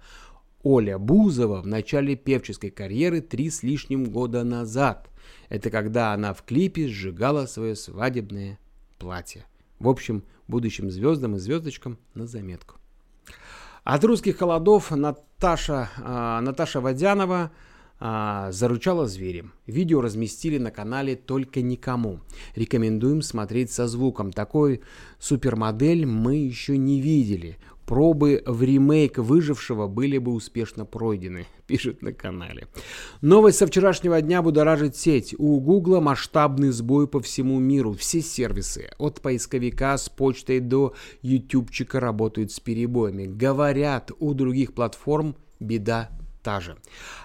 Оля 0.62 0.99
Бузова 0.99 1.62
в 1.62 1.66
начале 1.66 2.16
певческой 2.16 2.70
карьеры 2.70 3.23
три 3.23 3.49
с 3.49 3.62
лишним 3.62 4.05
года 4.05 4.44
назад. 4.44 5.09
Это 5.49 5.70
когда 5.70 6.12
она 6.12 6.35
в 6.35 6.42
клипе 6.42 6.88
сжигала 6.88 7.46
свое 7.46 7.75
свадебное 7.75 8.59
платье. 8.99 9.46
В 9.79 9.88
общем, 9.88 10.23
будущим 10.49 10.90
звездам 10.90 11.37
и 11.37 11.38
звездочкам 11.38 11.99
на 12.14 12.27
заметку. 12.27 12.77
От 13.85 14.05
русских 14.05 14.38
холодов 14.38 14.90
Наташа, 14.90 15.88
э, 15.96 16.40
Наташа 16.42 16.83
Водянова 16.83 17.51
э, 17.99 18.49
заручала 18.53 19.09
зверем. 19.09 19.55
Видео 19.66 20.03
разместили 20.03 20.59
на 20.59 20.70
канале 20.70 21.16
«Только 21.16 21.62
никому». 21.62 22.20
Рекомендуем 22.55 23.23
смотреть 23.23 23.73
со 23.73 23.88
звуком. 23.88 24.33
Такой 24.33 24.83
супермодель 25.18 26.05
мы 26.05 26.37
еще 26.37 26.77
не 26.77 27.01
видели 27.01 27.57
пробы 27.90 28.40
в 28.46 28.62
ремейк 28.62 29.18
«Выжившего» 29.18 29.88
были 29.88 30.18
бы 30.18 30.33
успешно 30.33 30.85
пройдены, 30.85 31.46
пишет 31.66 32.03
на 32.03 32.12
канале. 32.12 32.68
Новость 33.20 33.59
со 33.59 33.66
вчерашнего 33.66 34.22
дня 34.22 34.42
будоражит 34.42 34.94
сеть. 34.94 35.35
У 35.37 35.59
Гугла 35.59 35.98
масштабный 35.98 36.68
сбой 36.68 37.09
по 37.09 37.18
всему 37.18 37.59
миру. 37.59 37.92
Все 37.94 38.20
сервисы, 38.20 38.90
от 38.98 39.20
поисковика 39.20 39.98
с 39.98 40.09
почтой 40.09 40.61
до 40.61 40.94
ютубчика 41.22 41.98
работают 41.98 42.53
с 42.53 42.61
перебоями. 42.61 43.26
Говорят, 43.26 44.12
у 44.20 44.35
других 44.35 44.72
платформ 44.72 45.35
беда 45.59 46.11
та 46.44 46.61
же. 46.61 46.76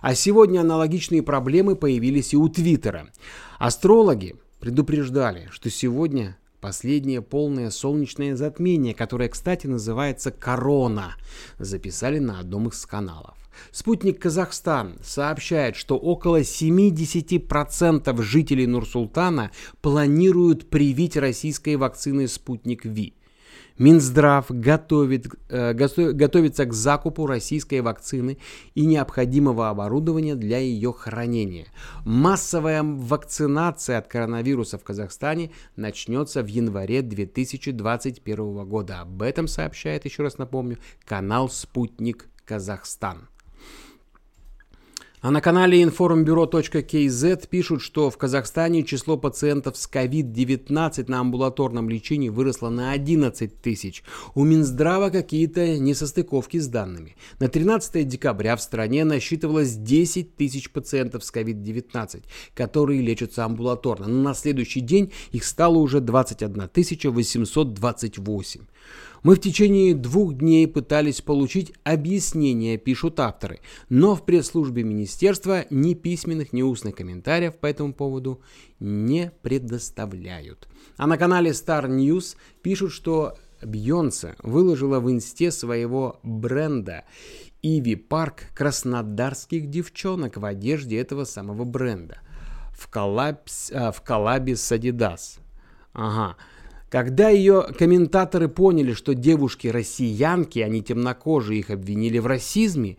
А 0.01 0.15
сегодня 0.15 0.61
аналогичные 0.61 1.21
проблемы 1.21 1.75
появились 1.75 2.33
и 2.33 2.37
у 2.37 2.49
Твиттера. 2.49 3.11
Астрологи 3.59 4.35
предупреждали, 4.59 5.47
что 5.51 5.69
сегодня 5.69 6.39
Последнее 6.65 7.21
полное 7.21 7.69
солнечное 7.69 8.35
затмение, 8.35 8.95
которое, 8.95 9.29
кстати, 9.29 9.67
называется 9.67 10.31
«Корона», 10.31 11.15
записали 11.59 12.17
на 12.17 12.39
одном 12.39 12.69
из 12.69 12.83
каналов. 12.87 13.37
Спутник 13.69 14.19
Казахстан 14.19 14.97
сообщает, 15.03 15.75
что 15.75 15.95
около 15.95 16.41
70% 16.41 18.19
жителей 18.23 18.65
Нур-Султана 18.65 19.51
планируют 19.81 20.67
привить 20.71 21.17
российской 21.17 21.75
вакциной 21.75 22.27
«Спутник 22.27 22.83
Ви». 22.83 23.13
Минздрав 23.77 24.45
готовит, 24.49 25.27
э, 25.49 25.73
готовится 25.73 26.65
к 26.65 26.73
закупу 26.73 27.27
российской 27.27 27.81
вакцины 27.81 28.37
и 28.73 28.85
необходимого 28.85 29.69
оборудования 29.69 30.35
для 30.35 30.59
ее 30.59 30.93
хранения. 30.93 31.67
Массовая 32.05 32.83
вакцинация 32.83 33.97
от 33.97 34.07
коронавируса 34.07 34.77
в 34.77 34.83
Казахстане 34.83 35.51
начнется 35.75 36.41
в 36.41 36.47
январе 36.47 37.01
2021 37.01 38.65
года. 38.65 39.01
Об 39.01 39.21
этом 39.21 39.47
сообщает, 39.47 40.05
еще 40.05 40.23
раз 40.23 40.37
напомню, 40.37 40.77
канал 41.05 41.49
«Спутник 41.49 42.29
Казахстан». 42.45 43.27
А 45.25 45.31
на 45.31 45.41
канале 45.41 45.81
informbюро.kz 45.81 47.47
пишут, 47.49 47.81
что 47.81 48.11
в 48.11 48.17
Казахстане 48.19 48.83
число 48.83 49.17
пациентов 49.17 49.75
с 49.75 49.89
COVID-19 49.89 51.05
на 51.07 51.19
амбулаторном 51.19 51.89
лечении 51.89 52.29
выросло 52.29 52.69
на 52.69 52.91
11 52.91 53.59
тысяч. 53.59 54.03
У 54.35 54.43
Минздрава 54.43 55.09
какие-то 55.09 55.79
несостыковки 55.79 56.59
с 56.59 56.67
данными. 56.67 57.15
На 57.39 57.47
13 57.47 58.07
декабря 58.07 58.55
в 58.55 58.61
стране 58.61 59.03
насчитывалось 59.03 59.73
10 59.73 60.35
тысяч 60.35 60.69
пациентов 60.69 61.23
с 61.23 61.33
COVID-19, 61.33 62.21
которые 62.53 63.01
лечатся 63.01 63.45
амбулаторно. 63.45 64.05
Но 64.07 64.21
на 64.21 64.35
следующий 64.35 64.81
день 64.81 65.11
их 65.31 65.43
стало 65.43 65.77
уже 65.79 66.01
21 66.01 66.69
828. 67.11 68.61
Мы 69.25 69.33
в 69.33 69.39
течение 69.39 69.95
двух 69.95 70.35
дней 70.35 70.67
пытались 70.67 71.19
получить 71.19 71.73
объяснение, 71.83 72.77
пишут 72.77 73.19
авторы, 73.19 73.59
но 73.89 74.15
в 74.15 74.23
пресс-службе 74.23 74.83
министерства 74.83 75.65
ни 75.71 75.95
письменных, 75.95 76.53
ни 76.53 76.61
устных 76.61 76.93
комментариев 76.93 77.55
по 77.55 77.65
этому 77.65 77.91
поводу 77.91 78.39
не 78.79 79.31
предоставляют. 79.41 80.67
А 80.97 81.07
на 81.07 81.17
канале 81.17 81.49
Star 81.49 81.87
News 81.87 82.37
пишут, 82.61 82.91
что 82.91 83.35
Бьонсе 83.63 84.35
выложила 84.43 84.99
в 84.99 85.09
инсте 85.09 85.49
своего 85.49 86.19
бренда 86.21 87.03
Иви 87.63 87.95
Парк 87.95 88.51
краснодарских 88.53 89.71
девчонок 89.71 90.37
в 90.37 90.45
одежде 90.45 90.99
этого 90.99 91.23
самого 91.23 91.63
бренда 91.63 92.19
в, 92.77 92.87
коллапс, 92.91 93.71
а, 93.71 93.91
в 93.91 94.03
коллабе 94.03 94.55
с 94.55 94.71
Adidas. 94.71 95.39
Ага. 95.93 96.37
Когда 96.95 97.27
ее 97.27 97.63
комментаторы 97.77 98.47
поняли, 98.47 98.93
что 98.93 99.13
девушки 99.13 99.67
россиянки, 99.67 100.59
не 100.59 100.81
темнокожие, 100.81 101.59
их 101.59 101.69
обвинили 101.69 102.19
в 102.19 102.25
расизме 102.25 102.97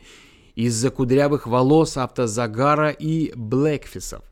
из-за 0.55 0.91
кудрявых 0.91 1.47
волос, 1.47 1.97
автозагара 1.97 2.91
и 2.91 3.33
блэкфисов. 3.35 4.23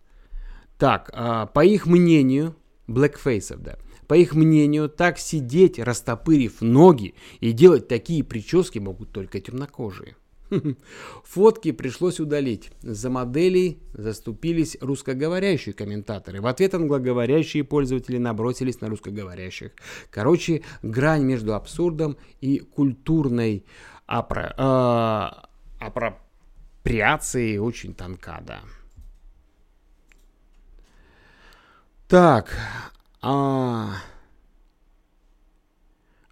Так, 0.76 1.08
а, 1.14 1.46
по 1.46 1.64
их 1.64 1.86
мнению, 1.86 2.56
блэкфейсов, 2.88 3.62
да, 3.62 3.78
по 4.06 4.12
их 4.12 4.34
мнению, 4.34 4.90
так 4.90 5.18
сидеть, 5.18 5.78
растопырив 5.78 6.60
ноги 6.60 7.14
и 7.40 7.52
делать 7.52 7.88
такие 7.88 8.22
прически 8.22 8.80
могут 8.80 9.12
только 9.12 9.40
темнокожие. 9.40 10.14
Фотки 11.24 11.72
пришлось 11.72 12.20
удалить. 12.20 12.70
За 12.82 13.10
моделей 13.10 13.78
заступились 13.92 14.76
русскоговорящие 14.80 15.74
комментаторы. 15.74 16.40
В 16.40 16.46
ответ 16.46 16.74
англоговорящие 16.74 17.64
пользователи 17.64 18.18
набросились 18.18 18.80
на 18.80 18.88
русскоговорящих. 18.88 19.72
Короче, 20.10 20.62
грань 20.82 21.24
между 21.24 21.54
абсурдом 21.54 22.16
и 22.40 22.58
культурной 22.58 23.64
апро... 24.06 24.54
э, 24.56 25.84
апроприацией 25.84 27.58
очень 27.58 27.94
тонка, 27.94 28.42
да. 28.46 28.60
Так, 32.08 32.56
а... 33.22 33.94
А 33.94 34.13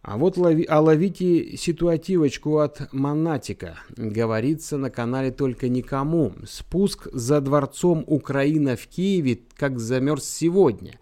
вот 0.04 0.36
лови, 0.36 0.64
а 0.68 0.80
ловите 0.80 1.56
ситуативочку 1.56 2.58
от 2.58 2.92
Монатика. 2.92 3.78
Говорится 3.96 4.76
на 4.76 4.90
канале 4.90 5.30
только 5.30 5.68
никому. 5.68 6.32
Спуск 6.44 7.06
за 7.12 7.40
дворцом 7.40 8.02
Украина 8.08 8.76
в 8.76 8.88
Киеве 8.88 9.42
как 9.56 9.78
замерз 9.78 10.24
сегодня. 10.24 10.98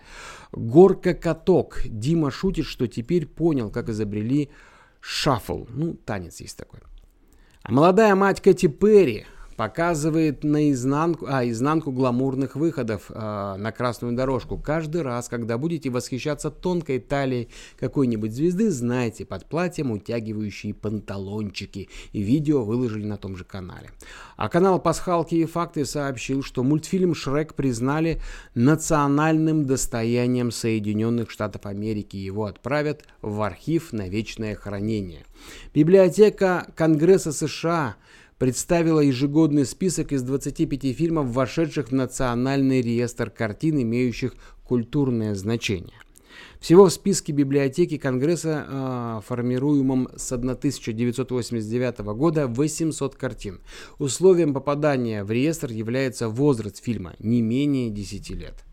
Горка-каток. 0.52 1.80
Дима 1.86 2.30
шутит, 2.30 2.66
что 2.66 2.86
теперь 2.86 3.26
понял, 3.26 3.70
как 3.70 3.88
изобрели 3.88 4.50
шаффл. 5.00 5.64
Ну, 5.70 5.94
танец 5.94 6.40
есть 6.40 6.58
такой. 6.58 6.80
А 7.62 7.72
молодая 7.72 8.14
мать 8.14 8.42
Кэти 8.42 8.66
Перри 8.66 9.24
показывает 9.60 10.42
на 10.42 10.72
изнанку, 10.72 11.26
а, 11.28 11.46
изнанку 11.46 11.92
гламурных 11.92 12.56
выходов 12.56 13.10
а, 13.10 13.58
на 13.58 13.72
красную 13.72 14.14
дорожку. 14.14 14.56
Каждый 14.56 15.02
раз, 15.02 15.28
когда 15.28 15.58
будете 15.58 15.90
восхищаться 15.90 16.50
тонкой 16.50 16.98
талией 16.98 17.50
какой-нибудь 17.78 18.32
звезды, 18.32 18.70
знайте, 18.70 19.26
под 19.26 19.44
платьем 19.44 19.90
утягивающие 19.90 20.72
панталончики. 20.72 21.90
И 22.12 22.22
видео 22.22 22.64
выложили 22.64 23.04
на 23.04 23.18
том 23.18 23.36
же 23.36 23.44
канале. 23.44 23.90
А 24.38 24.48
канал 24.48 24.80
«Пасхалки 24.80 25.34
и 25.34 25.44
факты» 25.44 25.84
сообщил, 25.84 26.42
что 26.42 26.62
мультфильм 26.62 27.14
«Шрек» 27.14 27.52
признали 27.52 28.18
национальным 28.54 29.66
достоянием 29.66 30.52
Соединенных 30.52 31.30
Штатов 31.30 31.66
Америки. 31.66 32.16
Его 32.16 32.46
отправят 32.46 33.04
в 33.20 33.42
архив 33.42 33.92
на 33.92 34.08
вечное 34.08 34.54
хранение. 34.54 35.26
Библиотека 35.74 36.66
Конгресса 36.74 37.32
США– 37.32 37.96
представила 38.40 39.00
ежегодный 39.00 39.66
список 39.66 40.12
из 40.12 40.22
25 40.22 40.96
фильмов, 40.96 41.26
вошедших 41.26 41.88
в 41.90 41.92
Национальный 41.92 42.80
реестр 42.80 43.28
картин, 43.28 43.82
имеющих 43.82 44.32
культурное 44.64 45.34
значение. 45.34 45.92
Всего 46.58 46.86
в 46.86 46.90
списке 46.90 47.32
библиотеки 47.32 47.98
Конгресса, 47.98 48.66
э, 48.66 49.20
формируемом 49.26 50.08
с 50.16 50.32
1989 50.32 52.14
года, 52.14 52.46
800 52.46 53.14
картин. 53.14 53.60
Условием 53.98 54.54
попадания 54.54 55.22
в 55.22 55.30
реестр 55.30 55.70
является 55.70 56.30
возраст 56.30 56.82
фильма, 56.82 57.12
не 57.18 57.42
менее 57.42 57.90
10 57.90 58.30
лет. 58.30 58.64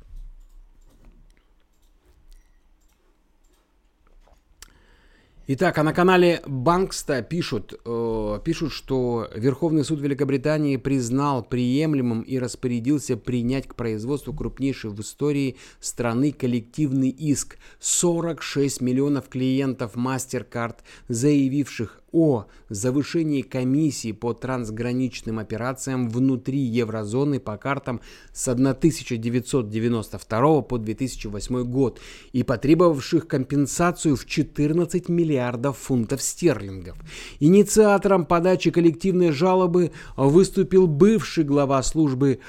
Итак, 5.50 5.78
а 5.78 5.84
на 5.84 5.94
канале 5.94 6.42
Банкста 6.46 7.22
пишут, 7.22 7.74
э, 7.86 8.40
пишут, 8.44 8.74
что 8.74 9.30
Верховный 9.34 9.86
суд 9.86 10.02
Великобритании 10.02 10.76
признал 10.76 11.42
приемлемым 11.42 12.20
и 12.20 12.38
распорядился 12.38 13.16
принять 13.16 13.66
к 13.66 13.76
производству 13.76 14.34
крупнейший 14.34 14.90
в 14.90 15.00
истории 15.00 15.56
страны 15.80 16.34
коллективный 16.34 17.12
иск. 17.12 17.60
46 17.80 18.82
миллионов 18.82 19.30
клиентов 19.30 19.96
MasterCard, 19.96 20.80
заявивших 21.08 22.02
о 22.12 22.46
завышении 22.70 23.41
комиссии 23.41 24.12
по 24.12 24.34
трансграничным 24.34 25.39
операциям 25.39 26.10
внутри 26.10 26.60
еврозоны 26.60 27.39
по 27.39 27.58
картам 27.58 28.02
с 28.34 28.48
1992 28.48 30.62
по 30.62 30.78
2008 30.78 31.63
год 31.63 32.00
и 32.32 32.43
потребовавших 32.43 33.28
компенсацию 33.28 34.15
в 34.15 34.26
14 34.26 35.10
миллиардов 35.10 35.78
фунтов 35.78 36.22
стерлингов. 36.22 36.98
Инициатором 37.39 38.26
подачи 38.26 38.72
коллективной 38.72 39.32
жалобы 39.32 39.91
выступил 40.15 40.88
бывший 40.88 41.43
глава 41.43 41.84
службы 41.84 42.39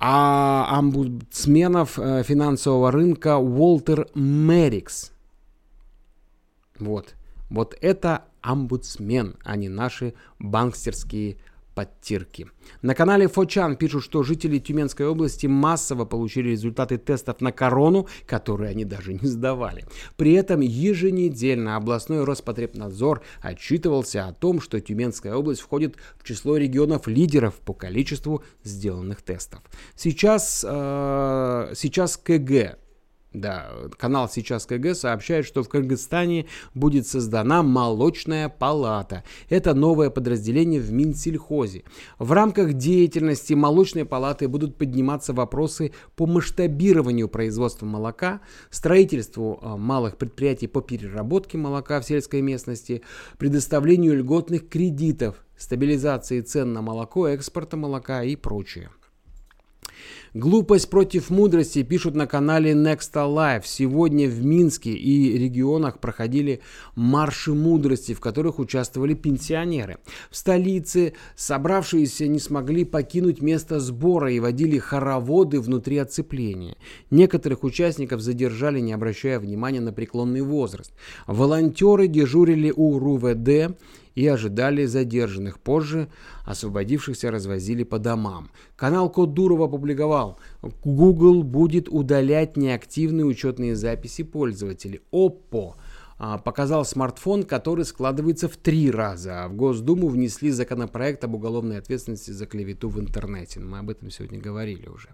а 0.00 0.78
омбудсменов 0.78 1.98
э, 1.98 2.22
финансового 2.22 2.92
рынка 2.92 3.36
Уолтер 3.36 4.06
Мерикс. 4.14 5.10
Вот. 6.78 7.16
Вот 7.50 7.76
это 7.80 8.27
омбудсмен, 8.42 9.36
а 9.44 9.56
не 9.56 9.68
наши 9.68 10.14
банкстерские 10.38 11.38
подтирки. 11.78 12.48
На 12.82 12.92
канале 12.96 13.28
Фочан 13.28 13.76
пишут, 13.76 14.02
что 14.02 14.24
жители 14.24 14.58
Тюменской 14.58 15.06
области 15.06 15.46
массово 15.46 16.04
получили 16.06 16.48
результаты 16.50 16.98
тестов 16.98 17.40
на 17.40 17.52
корону, 17.52 18.08
которые 18.26 18.72
они 18.72 18.84
даже 18.84 19.12
не 19.12 19.28
сдавали. 19.28 19.84
При 20.16 20.32
этом 20.32 20.58
еженедельно 20.58 21.76
областной 21.76 22.24
Роспотребнадзор 22.24 23.22
отчитывался 23.40 24.26
о 24.26 24.32
том, 24.32 24.60
что 24.60 24.80
Тюменская 24.80 25.36
область 25.36 25.60
входит 25.60 25.94
в 26.16 26.24
число 26.24 26.56
регионов-лидеров 26.56 27.54
по 27.60 27.74
количеству 27.74 28.42
сделанных 28.64 29.22
тестов. 29.22 29.60
Сейчас, 29.94 30.66
э, 30.68 31.74
сейчас 31.76 32.16
КГ 32.16 32.76
да, 33.34 33.70
канал 33.98 34.26
«Сейчас 34.28 34.64
КГ» 34.64 34.94
сообщает, 34.94 35.44
что 35.44 35.62
в 35.62 35.68
Кыргызстане 35.68 36.46
будет 36.74 37.06
создана 37.06 37.62
молочная 37.62 38.48
палата. 38.48 39.22
Это 39.50 39.74
новое 39.74 40.08
подразделение 40.08 40.80
в 40.80 40.90
Минсельхозе. 40.92 41.84
В 42.18 42.32
рамках 42.32 42.72
деятельности 42.72 43.52
молочной 43.52 44.06
палаты 44.06 44.48
будут 44.48 44.76
подниматься 44.76 45.34
вопросы 45.34 45.92
по 46.16 46.26
масштабированию 46.26 47.28
производства 47.28 47.84
молока, 47.84 48.40
строительству 48.70 49.58
а, 49.60 49.76
малых 49.76 50.16
предприятий 50.16 50.66
по 50.66 50.80
переработке 50.80 51.58
молока 51.58 52.00
в 52.00 52.06
сельской 52.06 52.40
местности, 52.40 53.02
предоставлению 53.36 54.16
льготных 54.16 54.70
кредитов, 54.70 55.44
стабилизации 55.58 56.40
цен 56.40 56.72
на 56.72 56.80
молоко, 56.80 57.28
экспорта 57.28 57.76
молока 57.76 58.22
и 58.22 58.36
прочее. 58.36 58.88
Глупость 60.34 60.90
против 60.90 61.30
мудрости 61.30 61.82
пишут 61.82 62.14
на 62.14 62.26
канале 62.26 62.72
Next 62.72 63.14
Alive. 63.14 63.62
Сегодня 63.64 64.28
в 64.28 64.44
Минске 64.44 64.90
и 64.90 65.38
регионах 65.38 66.00
проходили 66.00 66.60
марши 66.94 67.54
мудрости, 67.54 68.12
в 68.12 68.20
которых 68.20 68.58
участвовали 68.58 69.14
пенсионеры. 69.14 69.98
В 70.30 70.36
столице 70.36 71.14
собравшиеся 71.34 72.26
не 72.26 72.40
смогли 72.40 72.84
покинуть 72.84 73.40
место 73.40 73.80
сбора 73.80 74.30
и 74.30 74.38
водили 74.38 74.78
хороводы 74.78 75.60
внутри 75.60 75.96
оцепления. 75.96 76.76
Некоторых 77.10 77.64
участников 77.64 78.20
задержали, 78.20 78.80
не 78.80 78.92
обращая 78.92 79.40
внимания 79.40 79.80
на 79.80 79.94
преклонный 79.94 80.42
возраст. 80.42 80.92
Волонтеры 81.26 82.06
дежурили 82.06 82.70
у 82.74 82.98
РУВД 82.98 83.78
и 84.18 84.26
ожидали 84.26 84.84
задержанных. 84.84 85.60
Позже 85.60 86.08
освободившихся 86.44 87.30
развозили 87.30 87.84
по 87.84 88.00
домам. 88.00 88.50
Канал 88.74 89.10
Код 89.10 89.32
Дуров 89.32 89.60
опубликовал. 89.60 90.40
Google 90.84 91.44
будет 91.44 91.88
удалять 91.88 92.56
неактивные 92.56 93.24
учетные 93.24 93.76
записи 93.76 94.24
пользователей. 94.24 95.02
Oppo 95.12 95.74
а, 96.18 96.38
показал 96.38 96.84
смартфон, 96.84 97.44
который 97.44 97.84
складывается 97.84 98.48
в 98.48 98.56
три 98.56 98.90
раза. 98.90 99.46
В 99.48 99.54
Госдуму 99.54 100.08
внесли 100.08 100.50
законопроект 100.50 101.22
об 101.22 101.36
уголовной 101.36 101.78
ответственности 101.78 102.32
за 102.32 102.46
клевету 102.46 102.88
в 102.88 102.98
интернете. 102.98 103.60
Мы 103.60 103.78
об 103.78 103.88
этом 103.88 104.10
сегодня 104.10 104.40
говорили 104.40 104.88
уже. 104.88 105.10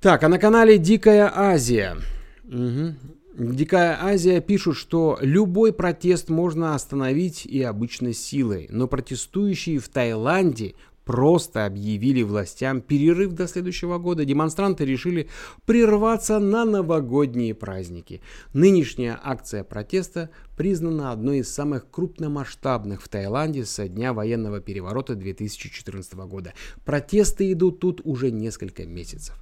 Так, 0.00 0.24
а 0.24 0.28
на 0.28 0.38
канале 0.40 0.78
Дикая 0.78 1.30
Азия. 1.32 1.96
Угу. 2.42 3.21
Дикая 3.34 3.98
Азия 3.98 4.42
пишут, 4.42 4.76
что 4.76 5.16
любой 5.22 5.72
протест 5.72 6.28
можно 6.28 6.74
остановить 6.74 7.46
и 7.46 7.62
обычной 7.62 8.12
силой, 8.12 8.66
но 8.70 8.86
протестующие 8.86 9.78
в 9.78 9.88
Таиланде 9.88 10.74
просто 11.06 11.64
объявили 11.64 12.22
властям 12.22 12.82
перерыв 12.82 13.32
до 13.32 13.48
следующего 13.48 13.96
года. 13.96 14.26
Демонстранты 14.26 14.84
решили 14.84 15.30
прерваться 15.64 16.38
на 16.40 16.66
новогодние 16.66 17.54
праздники. 17.54 18.20
Нынешняя 18.52 19.18
акция 19.22 19.64
протеста 19.64 20.28
признана 20.58 21.10
одной 21.10 21.38
из 21.38 21.48
самых 21.48 21.90
крупномасштабных 21.90 23.00
в 23.02 23.08
Таиланде 23.08 23.64
со 23.64 23.88
дня 23.88 24.12
военного 24.12 24.60
переворота 24.60 25.14
2014 25.14 26.12
года. 26.26 26.52
Протесты 26.84 27.50
идут 27.50 27.80
тут 27.80 28.02
уже 28.04 28.30
несколько 28.30 28.84
месяцев. 28.84 29.36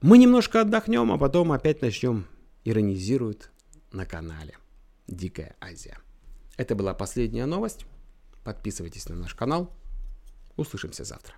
Мы 0.00 0.16
немножко 0.16 0.62
отдохнем, 0.62 1.12
а 1.12 1.18
потом 1.18 1.52
опять 1.52 1.82
начнем 1.82 2.24
иронизируют 2.64 3.50
на 3.92 4.06
канале 4.06 4.56
Дикая 5.06 5.56
Азия. 5.60 5.98
Это 6.56 6.74
была 6.74 6.94
последняя 6.94 7.46
новость. 7.46 7.86
Подписывайтесь 8.44 9.08
на 9.08 9.16
наш 9.16 9.34
канал. 9.34 9.74
Услышимся 10.56 11.04
завтра. 11.04 11.34